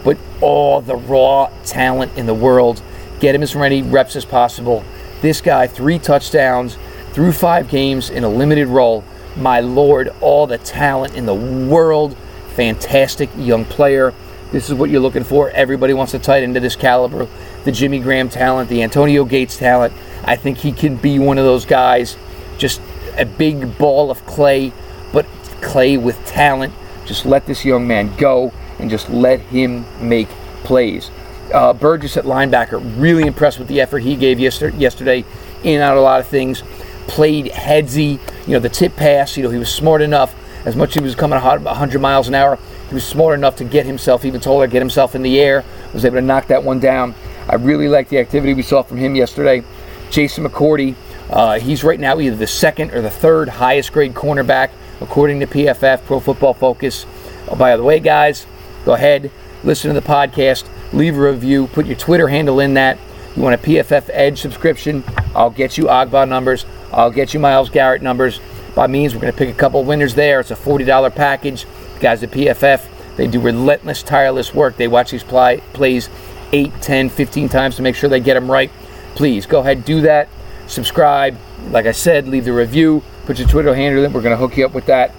but 0.05 0.19
all 0.43 0.83
the 0.83 0.97
raw 0.97 1.51
talent 1.65 2.17
in 2.17 2.27
the 2.27 2.35
world, 2.35 2.83
get 3.21 3.35
him 3.35 3.43
as 3.43 3.57
many 3.57 3.83
reps 3.83 4.17
as 4.17 4.27
possible. 4.27 4.85
This 5.23 5.41
guy, 5.41 5.67
three 5.67 5.99
touchdowns 5.99 6.77
through 7.13 7.33
five 7.33 7.69
games 7.71 8.11
in 8.11 8.23
a 8.23 8.29
limited 8.29 8.69
role. 8.69 9.03
My 9.35 9.61
lord, 9.61 10.13
all 10.21 10.47
the 10.47 10.59
talent 10.59 11.15
in 11.15 11.25
the 11.25 11.35
world 11.35 12.17
fantastic 12.59 13.31
young 13.37 13.65
player. 13.65 14.13
This 14.51 14.71
is 14.71 14.75
what 14.75 14.89
you're 14.89 15.01
looking 15.01 15.25
for. 15.25 15.51
Everybody 15.51 15.93
wants 15.93 16.15
a 16.15 16.19
tight 16.19 16.43
end 16.43 16.57
of 16.57 16.63
this 16.63 16.75
caliber. 16.77 17.29
The 17.65 17.73
Jimmy 17.73 17.99
Graham 17.99 18.31
talent, 18.31 18.71
the 18.71 18.83
Antonio 18.83 19.25
Gates 19.25 19.59
talent. 19.59 19.93
I 20.25 20.37
think 20.37 20.59
he 20.59 20.73
can 20.73 20.97
be 20.97 21.19
one 21.19 21.37
of 21.37 21.45
those 21.45 21.67
guys. 21.67 22.17
Just 22.57 22.81
a 23.19 23.27
big 23.27 23.77
ball 23.77 24.11
of 24.11 24.25
clay, 24.25 24.73
but 25.13 25.27
clay 25.61 25.99
with 25.99 26.25
talent. 26.25 26.73
Just 27.05 27.27
let 27.27 27.47
this 27.47 27.65
young 27.65 27.87
man 27.87 28.15
go 28.17 28.53
and 28.79 28.89
just 28.89 29.11
let 29.11 29.41
him 29.41 29.85
make 30.01 30.29
plays. 30.65 31.11
Uh, 31.53 31.73
Burgess 31.73 32.17
at 32.17 32.25
linebacker, 32.25 32.81
really 32.99 33.27
impressed 33.27 33.59
with 33.59 33.69
the 33.69 33.81
effort 33.81 34.01
he 34.01 34.17
gave 34.17 34.41
yesterday. 34.41 35.25
In 35.63 35.75
and 35.75 35.83
out 35.83 35.97
a 35.97 36.01
lot 36.01 36.21
of 36.21 36.27
things. 36.27 36.63
Played 37.07 37.47
headsy. 37.47 38.19
You 38.47 38.55
know, 38.55 38.59
the 38.61 38.69
tip 38.69 38.97
pass, 38.97 39.37
you 39.37 39.43
know, 39.43 39.51
he 39.51 39.59
was 39.59 39.73
smart 39.73 40.01
enough. 40.01 40.35
As 40.65 40.77
much 40.77 40.91
as 40.91 40.95
he 40.97 41.01
was 41.01 41.15
coming 41.15 41.41
100 41.41 41.99
miles 42.01 42.29
an 42.29 42.35
hour, 42.35 42.59
he 42.89 42.95
was 42.95 43.07
smart 43.07 43.39
enough 43.39 43.57
to 43.57 43.65
get 43.65 43.87
himself, 43.87 44.25
even 44.25 44.41
taller, 44.41 44.67
get 44.67 44.81
himself 44.81 45.15
in 45.15 45.23
the 45.23 45.41
air. 45.41 45.65
Was 45.93 46.05
able 46.05 46.17
to 46.17 46.23
knock 46.23 46.49
that 46.49 46.63
one 46.65 46.81
down. 46.81 47.15
I 47.49 47.57
really 47.57 47.89
like 47.89 48.09
the 48.09 48.19
activity 48.19 48.55
we 48.55 48.63
saw 48.63 48.83
from 48.83 48.99
him 48.99 49.15
yesterday. 49.15 49.63
Jason 50.11 50.45
McCourty, 50.45 50.95
uh, 51.31 51.59
he's 51.59 51.85
right 51.85 52.01
now 52.01 52.19
either 52.19 52.37
the 52.37 52.47
second 52.47 52.93
or 52.93 53.03
the 53.03 53.11
third 53.11 53.49
highest 53.49 53.93
grade 53.93 54.15
cornerback 54.15 54.71
according 55.01 55.41
to 55.41 55.47
PFF, 55.47 56.05
Pro 56.05 56.21
Football 56.21 56.55
Focus. 56.55 57.07
Oh, 57.49 57.57
by 57.57 57.77
the 57.77 57.83
way, 57.83 58.01
guys, 58.01 58.47
go 58.85 58.95
ahead, 58.95 59.31
listen 59.65 59.93
to 59.93 60.01
the 60.01 60.07
podcast, 60.07 60.67
leave 60.93 61.17
a 61.17 61.21
review, 61.21 61.67
put 61.69 61.87
your 61.87 61.97
Twitter 61.97 62.29
handle 62.29 62.61
in 62.61 62.75
that. 62.75 62.99
You 63.37 63.43
want 63.43 63.55
a 63.55 63.59
PFF 63.59 64.11
Edge 64.13 64.41
subscription? 64.41 65.05
I'll 65.35 65.51
get 65.51 65.79
you 65.79 65.85
Ogbah 65.85 66.29
numbers. 66.29 66.67
I'll 66.93 67.11
get 67.11 67.35
you 67.35 67.41
Myles 67.41 67.71
Garrett 67.71 68.03
numbers. 68.03 68.41
By 68.75 68.87
means, 68.87 69.15
we're 69.15 69.21
going 69.21 69.33
to 69.33 69.39
pick 69.39 69.51
a 69.51 69.59
couple 69.59 69.85
winners 69.85 70.15
there. 70.15 70.41
It's 70.41 70.51
a 70.51 70.57
$40 70.57 71.15
package. 71.15 71.67
The 71.99 72.03
guys 72.03 72.23
at 72.23 72.31
PFF, 72.31 73.17
they 73.17 73.27
do 73.27 73.41
relentless, 73.41 74.03
tireless 74.03 74.55
work. 74.55 74.77
They 74.77 74.87
watch 74.87 75.11
these 75.11 75.25
play, 75.25 75.61
plays 75.73 76.09
8, 76.53 76.73
10, 76.81 77.09
15 77.11 77.49
times 77.49 77.77
to 77.77 77.83
make 77.83 77.97
sure 77.97 78.09
they 78.09 78.21
get 78.21 78.35
them 78.35 78.51
right. 78.51 78.71
Please 79.17 79.47
go 79.47 79.61
ahead, 79.61 79.85
do 79.85 80.03
that. 80.03 80.29
Subscribe. 80.69 81.37
Like 81.71 81.87
I 81.87 81.93
said, 81.93 82.29
leave 82.29 82.45
the 82.45 82.53
review. 82.53 83.03
Put 83.27 83.39
your 83.39 83.49
Twitter 83.49 83.75
handle 83.75 84.05
in. 84.05 84.13
We're 84.13 84.23
going 84.23 84.33
to 84.33 84.37
hook 84.37 84.57
you 84.57 84.65
up 84.65 84.75
with 84.75 84.87
that. 84.87 85.13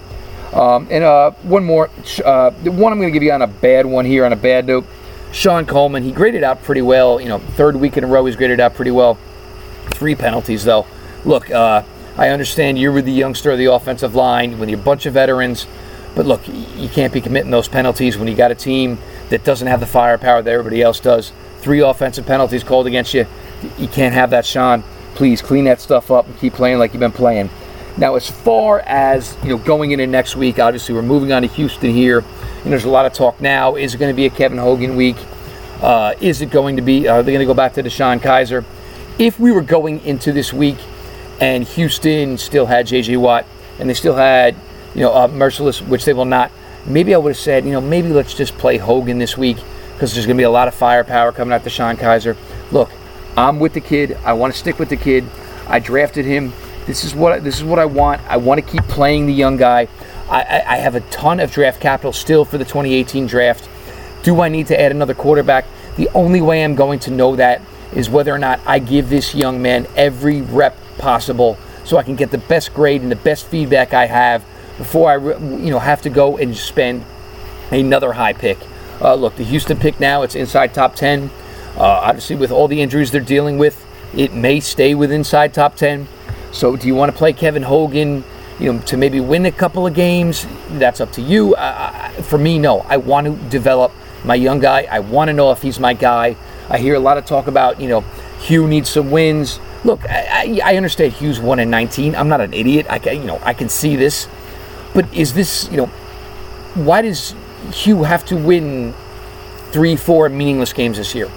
Um, 0.54 0.88
and 0.90 1.04
uh, 1.04 1.32
one 1.42 1.64
more. 1.64 1.90
Uh, 2.24 2.50
one 2.50 2.92
I'm 2.92 2.98
going 2.98 3.12
to 3.12 3.12
give 3.12 3.22
you 3.22 3.32
on 3.32 3.42
a 3.42 3.46
bad 3.46 3.86
one 3.86 4.04
here, 4.04 4.24
on 4.24 4.32
a 4.32 4.36
bad 4.36 4.66
note. 4.66 4.86
Shon 5.32 5.66
Coleman, 5.66 6.02
he 6.02 6.10
graded 6.10 6.42
out 6.42 6.62
pretty 6.62 6.82
well. 6.82 7.20
You 7.20 7.28
know, 7.28 7.38
third 7.38 7.76
week 7.76 7.96
in 7.96 8.04
a 8.04 8.06
row, 8.06 8.24
he's 8.24 8.36
graded 8.36 8.58
out 8.58 8.74
pretty 8.74 8.90
well. 8.90 9.18
Three 9.90 10.14
penalties, 10.14 10.64
though. 10.64 10.86
Look, 11.24 11.50
uh, 11.50 11.82
I 12.16 12.28
understand 12.30 12.78
you 12.78 12.90
were 12.90 13.02
the 13.02 13.12
youngster 13.12 13.50
of 13.50 13.58
the 13.58 13.66
offensive 13.66 14.14
line, 14.14 14.58
with 14.58 14.70
a 14.70 14.76
bunch 14.76 15.06
of 15.06 15.14
veterans. 15.14 15.66
But 16.14 16.26
look, 16.26 16.46
you 16.48 16.88
can't 16.88 17.12
be 17.12 17.20
committing 17.20 17.50
those 17.50 17.68
penalties 17.68 18.18
when 18.18 18.28
you 18.28 18.34
got 18.34 18.50
a 18.50 18.54
team 18.54 18.98
that 19.28 19.44
doesn't 19.44 19.68
have 19.68 19.80
the 19.80 19.86
firepower 19.86 20.42
that 20.42 20.50
everybody 20.50 20.82
else 20.82 21.00
does. 21.00 21.32
Three 21.58 21.80
offensive 21.80 22.26
penalties 22.26 22.64
called 22.64 22.86
against 22.86 23.14
you. 23.14 23.26
You 23.78 23.88
can't 23.88 24.14
have 24.14 24.30
that, 24.30 24.44
Shon. 24.44 24.82
Please 25.14 25.42
clean 25.42 25.64
that 25.64 25.80
stuff 25.80 26.10
up 26.10 26.26
and 26.26 26.38
keep 26.38 26.54
playing 26.54 26.78
like 26.78 26.92
you've 26.92 27.00
been 27.00 27.12
playing. 27.12 27.50
Now, 27.96 28.14
as 28.14 28.30
far 28.30 28.80
as 28.80 29.36
you 29.42 29.50
know, 29.50 29.58
going 29.58 29.90
into 29.90 30.06
next 30.06 30.36
week, 30.36 30.58
obviously 30.58 30.94
we're 30.94 31.02
moving 31.02 31.32
on 31.32 31.42
to 31.42 31.48
Houston 31.48 31.90
here, 31.90 32.24
and 32.64 32.72
there's 32.72 32.84
a 32.84 32.90
lot 32.90 33.04
of 33.04 33.12
talk 33.12 33.40
now. 33.40 33.74
Is 33.74 33.94
it 33.94 33.98
going 33.98 34.12
to 34.12 34.16
be 34.16 34.26
a 34.26 34.30
Kevin 34.30 34.58
Hogan 34.58 34.96
week? 34.96 35.16
Uh, 35.82 36.14
is 36.20 36.40
it 36.40 36.50
going 36.50 36.76
to 36.76 36.82
be? 36.82 37.08
Are 37.08 37.22
they 37.22 37.32
going 37.32 37.40
to 37.40 37.46
go 37.46 37.54
back 37.54 37.74
to 37.74 37.82
DeShone 37.82 38.20
Kizer? 38.20 38.64
If 39.18 39.38
we 39.38 39.52
were 39.52 39.62
going 39.62 40.00
into 40.04 40.32
this 40.32 40.52
week, 40.52 40.78
and 41.40 41.64
Houston 41.64 42.38
still 42.38 42.66
had 42.66 42.86
J.J. 42.86 43.16
Watt, 43.16 43.46
and 43.78 43.88
they 43.88 43.94
still 43.94 44.16
had 44.16 44.56
you 44.94 45.02
know 45.02 45.12
uh, 45.12 45.28
Mercilus, 45.28 45.86
which 45.86 46.04
they 46.04 46.12
will 46.12 46.24
not. 46.24 46.50
Maybe 46.86 47.14
I 47.14 47.18
would 47.18 47.30
have 47.30 47.38
said, 47.38 47.64
you 47.64 47.72
know, 47.72 47.80
maybe 47.80 48.08
let's 48.08 48.34
just 48.34 48.56
play 48.56 48.78
Hogan 48.78 49.18
this 49.18 49.36
week 49.36 49.58
because 49.92 50.14
there's 50.14 50.26
going 50.26 50.36
to 50.36 50.40
be 50.40 50.44
a 50.44 50.50
lot 50.50 50.66
of 50.66 50.74
firepower 50.74 51.30
coming 51.32 51.52
out 51.52 51.62
to 51.64 51.70
Sean 51.70 51.96
Kaiser. 51.96 52.36
Look, 52.72 52.90
I'm 53.36 53.60
with 53.60 53.74
the 53.74 53.80
kid. 53.80 54.16
I 54.24 54.32
want 54.32 54.52
to 54.52 54.58
stick 54.58 54.78
with 54.78 54.88
the 54.88 54.96
kid. 54.96 55.24
I 55.68 55.78
drafted 55.78 56.24
him. 56.24 56.52
This 56.86 57.04
is 57.04 57.14
what 57.14 57.44
this 57.44 57.58
is 57.58 57.64
what 57.64 57.78
I 57.78 57.84
want. 57.84 58.22
I 58.22 58.38
want 58.38 58.64
to 58.64 58.70
keep 58.70 58.82
playing 58.84 59.26
the 59.26 59.32
young 59.32 59.56
guy. 59.56 59.88
I, 60.28 60.42
I, 60.42 60.74
I 60.74 60.76
have 60.76 60.94
a 60.94 61.00
ton 61.02 61.40
of 61.40 61.52
draft 61.52 61.80
capital 61.80 62.12
still 62.12 62.44
for 62.44 62.58
the 62.58 62.64
2018 62.64 63.26
draft. 63.26 63.68
Do 64.22 64.40
I 64.40 64.48
need 64.48 64.66
to 64.68 64.80
add 64.80 64.90
another 64.90 65.14
quarterback? 65.14 65.66
The 65.96 66.08
only 66.14 66.40
way 66.40 66.64
I'm 66.64 66.74
going 66.74 66.98
to 67.00 67.10
know 67.10 67.36
that 67.36 67.62
is 67.92 68.08
whether 68.08 68.32
or 68.32 68.38
not 68.38 68.60
I 68.66 68.78
give 68.78 69.08
this 69.10 69.34
young 69.34 69.60
man 69.60 69.86
every 69.96 70.40
rep 70.40 70.76
possible 70.98 71.58
so 71.84 71.96
I 71.96 72.02
can 72.02 72.16
get 72.16 72.30
the 72.30 72.38
best 72.38 72.72
grade 72.72 73.02
and 73.02 73.10
the 73.10 73.16
best 73.16 73.46
feedback 73.46 73.92
I 73.92 74.06
have 74.06 74.44
before 74.80 75.10
I 75.10 75.16
you 75.16 75.70
know 75.70 75.78
have 75.78 76.00
to 76.02 76.10
go 76.10 76.38
and 76.38 76.56
spend 76.56 77.04
another 77.70 78.14
high 78.14 78.32
pick. 78.32 78.56
Uh, 78.98 79.14
look, 79.14 79.36
the 79.36 79.44
Houston 79.44 79.78
pick 79.78 80.00
now 80.00 80.22
it's 80.22 80.34
inside 80.34 80.72
top 80.72 80.94
10. 80.94 81.30
Uh, 81.76 81.82
obviously, 81.82 82.34
with 82.34 82.50
all 82.50 82.66
the 82.66 82.80
injuries 82.80 83.10
they're 83.10 83.20
dealing 83.20 83.58
with, 83.58 83.86
it 84.14 84.32
may 84.32 84.58
stay 84.58 84.94
with 84.94 85.12
inside 85.12 85.52
top 85.52 85.76
10. 85.76 86.08
So, 86.50 86.76
do 86.76 86.86
you 86.86 86.94
want 86.94 87.12
to 87.12 87.16
play 87.16 87.34
Kevin 87.34 87.62
Hogan? 87.62 88.24
You 88.58 88.72
know, 88.72 88.78
to 88.80 88.96
maybe 88.96 89.20
win 89.20 89.44
a 89.44 89.52
couple 89.52 89.86
of 89.86 89.94
games. 89.94 90.46
That's 90.70 91.00
up 91.00 91.12
to 91.12 91.20
you. 91.20 91.54
Uh, 91.56 92.08
for 92.22 92.38
me, 92.38 92.58
no. 92.58 92.80
I 92.80 92.96
want 92.96 93.26
to 93.26 93.36
develop 93.50 93.92
my 94.24 94.34
young 94.34 94.60
guy. 94.60 94.86
I 94.90 95.00
want 95.00 95.28
to 95.28 95.34
know 95.34 95.50
if 95.52 95.60
he's 95.60 95.78
my 95.78 95.92
guy. 95.92 96.36
I 96.70 96.78
hear 96.78 96.94
a 96.94 97.00
lot 97.00 97.18
of 97.18 97.26
talk 97.26 97.46
about, 97.46 97.80
you 97.80 97.88
know, 97.88 98.00
Hugh 98.40 98.66
needs 98.66 98.88
some 98.88 99.10
wins. 99.10 99.60
Look, 99.84 100.00
I, 100.08 100.60
I 100.64 100.76
understand 100.76 101.14
Hugh's 101.14 101.38
one 101.38 101.58
in 101.58 101.70
19. 101.70 102.14
I'm 102.14 102.28
not 102.28 102.40
an 102.40 102.54
idiot. 102.54 102.86
I 102.88 102.98
can, 102.98 103.16
you 103.16 103.26
know, 103.26 103.40
I 103.42 103.54
can 103.54 103.68
see 103.68 103.96
this. 103.96 104.26
But 104.94 105.12
is 105.14 105.34
this, 105.34 105.68
you 105.70 105.76
know, 105.76 105.86
why 106.74 107.02
does 107.02 107.34
Hugh 107.72 108.02
have 108.04 108.24
to 108.26 108.36
win 108.36 108.94
three, 109.70 109.96
four 109.96 110.28
meaningless 110.28 110.72
games 110.72 110.96
this 110.98 111.14
year? 111.14 111.30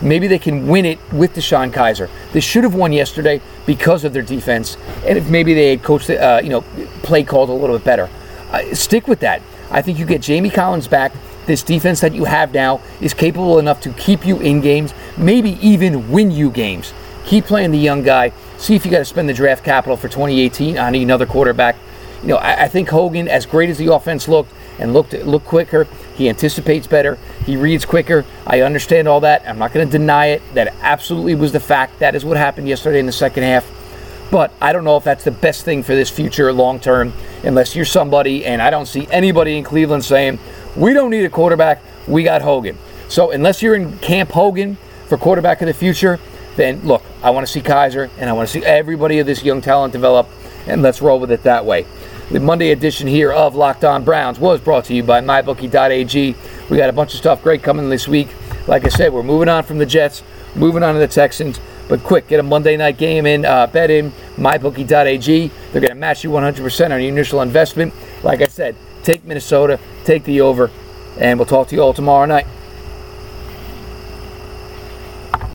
Maybe 0.00 0.28
they 0.28 0.38
can 0.38 0.68
win 0.68 0.84
it 0.84 0.98
with 1.12 1.34
DeShone 1.34 1.72
Kizer. 1.72 2.08
They 2.32 2.40
should 2.40 2.62
have 2.62 2.74
won 2.74 2.92
yesterday 2.92 3.40
because 3.66 4.04
of 4.04 4.12
their 4.12 4.22
defense, 4.22 4.76
and 5.04 5.18
if 5.18 5.28
maybe 5.28 5.54
they 5.54 5.70
had 5.70 5.82
coached, 5.82 6.08
uh, 6.08 6.40
you 6.42 6.50
know, 6.50 6.60
play 7.02 7.24
called 7.24 7.48
a 7.48 7.52
little 7.52 7.76
bit 7.76 7.84
better. 7.84 8.08
Uh, 8.50 8.74
stick 8.74 9.08
with 9.08 9.20
that. 9.20 9.42
I 9.70 9.82
think 9.82 9.98
you 9.98 10.06
get 10.06 10.22
Jamie 10.22 10.50
Collins 10.50 10.86
back. 10.86 11.12
This 11.46 11.62
defense 11.62 12.00
that 12.00 12.14
you 12.14 12.24
have 12.24 12.54
now 12.54 12.80
is 13.00 13.12
capable 13.12 13.58
enough 13.58 13.80
to 13.82 13.92
keep 13.94 14.24
you 14.24 14.38
in 14.38 14.60
games, 14.60 14.94
maybe 15.16 15.58
even 15.66 16.10
win 16.10 16.30
you 16.30 16.50
games. 16.50 16.92
Keep 17.24 17.46
playing 17.46 17.72
the 17.72 17.78
young 17.78 18.02
guy. 18.02 18.32
See 18.56 18.74
if 18.74 18.84
you 18.84 18.90
got 18.90 18.98
to 18.98 19.04
spend 19.04 19.28
the 19.28 19.34
draft 19.34 19.64
capital 19.64 19.96
for 19.96 20.08
2018 20.08 20.78
on 20.78 20.94
another 20.94 21.26
quarterback. 21.26 21.76
You 22.22 22.28
know, 22.28 22.36
I, 22.36 22.64
I 22.64 22.68
think 22.68 22.88
Hogan, 22.88 23.28
as 23.28 23.46
great 23.46 23.70
as 23.70 23.78
the 23.78 23.92
offense 23.92 24.28
looked 24.28 24.52
and 24.78 24.92
looked 24.92 25.12
looked 25.12 25.46
quicker, 25.46 25.86
he 26.14 26.28
anticipates 26.28 26.86
better. 26.86 27.18
He 27.46 27.56
reads 27.56 27.84
quicker. 27.84 28.24
I 28.46 28.62
understand 28.62 29.08
all 29.08 29.20
that. 29.20 29.48
I'm 29.48 29.58
not 29.58 29.72
going 29.72 29.86
to 29.86 29.90
deny 29.90 30.26
it. 30.26 30.42
That 30.54 30.74
absolutely 30.80 31.34
was 31.34 31.52
the 31.52 31.60
fact. 31.60 32.00
That 32.00 32.14
is 32.14 32.24
what 32.24 32.36
happened 32.36 32.68
yesterday 32.68 32.98
in 32.98 33.06
the 33.06 33.12
second 33.12 33.44
half. 33.44 33.70
But 34.30 34.52
I 34.60 34.72
don't 34.72 34.84
know 34.84 34.96
if 34.96 35.04
that's 35.04 35.24
the 35.24 35.30
best 35.30 35.64
thing 35.64 35.82
for 35.82 35.94
this 35.94 36.10
future 36.10 36.52
long 36.52 36.80
term, 36.80 37.12
unless 37.44 37.74
you're 37.74 37.86
somebody, 37.86 38.44
and 38.44 38.60
I 38.60 38.68
don't 38.70 38.86
see 38.86 39.06
anybody 39.10 39.56
in 39.56 39.64
Cleveland 39.64 40.04
saying, 40.04 40.38
we 40.76 40.92
don't 40.92 41.10
need 41.10 41.24
a 41.24 41.30
quarterback, 41.30 41.82
we 42.06 42.24
got 42.24 42.42
Hogan. 42.42 42.76
So 43.08 43.30
unless 43.30 43.62
you're 43.62 43.74
in 43.74 43.98
Camp 43.98 44.30
Hogan 44.30 44.76
for 45.06 45.16
quarterback 45.16 45.62
of 45.62 45.66
the 45.66 45.72
future, 45.72 46.20
then 46.56 46.80
look, 46.82 47.02
I 47.22 47.30
want 47.30 47.46
to 47.46 47.52
see 47.52 47.60
Kizer 47.60 48.10
and 48.18 48.28
I 48.28 48.34
want 48.34 48.48
to 48.48 48.52
see 48.52 48.64
everybody 48.66 49.18
of 49.18 49.26
this 49.26 49.42
young 49.42 49.62
talent 49.62 49.94
develop, 49.94 50.28
and 50.66 50.82
let's 50.82 51.00
roll 51.00 51.18
with 51.18 51.30
it 51.30 51.44
that 51.44 51.64
way. 51.64 51.86
The 52.30 52.40
Monday 52.40 52.72
edition 52.72 53.08
here 53.08 53.32
of 53.32 53.54
Locked 53.54 53.84
On 53.84 54.04
Browns 54.04 54.38
was 54.38 54.60
brought 54.60 54.84
to 54.84 54.94
you 54.94 55.02
by 55.02 55.22
MyBookie.ag. 55.22 56.36
We 56.68 56.76
got 56.76 56.90
a 56.90 56.92
bunch 56.92 57.14
of 57.14 57.20
stuff 57.20 57.42
great 57.42 57.62
coming 57.62 57.88
this 57.88 58.06
week. 58.06 58.28
Like 58.66 58.84
I 58.84 58.88
said, 58.88 59.14
we're 59.14 59.22
moving 59.22 59.48
on 59.48 59.64
from 59.64 59.78
the 59.78 59.86
Jets, 59.86 60.22
moving 60.54 60.82
on 60.82 60.92
to 60.92 61.00
the 61.00 61.08
Texans. 61.08 61.58
But 61.88 62.02
quick, 62.02 62.28
get 62.28 62.38
a 62.38 62.42
Monday 62.42 62.76
night 62.76 62.98
game 62.98 63.24
in, 63.24 63.46
uh, 63.46 63.66
bet 63.68 63.90
in 63.90 64.12
MyBookie.ag. 64.36 65.50
They're 65.72 65.80
going 65.80 65.88
to 65.88 65.94
match 65.94 66.22
you 66.22 66.28
100% 66.28 66.92
on 66.92 67.00
your 67.00 67.10
initial 67.10 67.40
investment. 67.40 67.94
Like 68.22 68.42
I 68.42 68.46
said, 68.46 68.76
take 69.02 69.24
Minnesota, 69.24 69.80
take 70.04 70.24
the 70.24 70.42
over, 70.42 70.70
and 71.18 71.38
we'll 71.38 71.46
talk 71.46 71.68
to 71.68 71.74
you 71.74 71.80
all 71.80 71.94
tomorrow 71.94 72.26
night. 72.26 72.46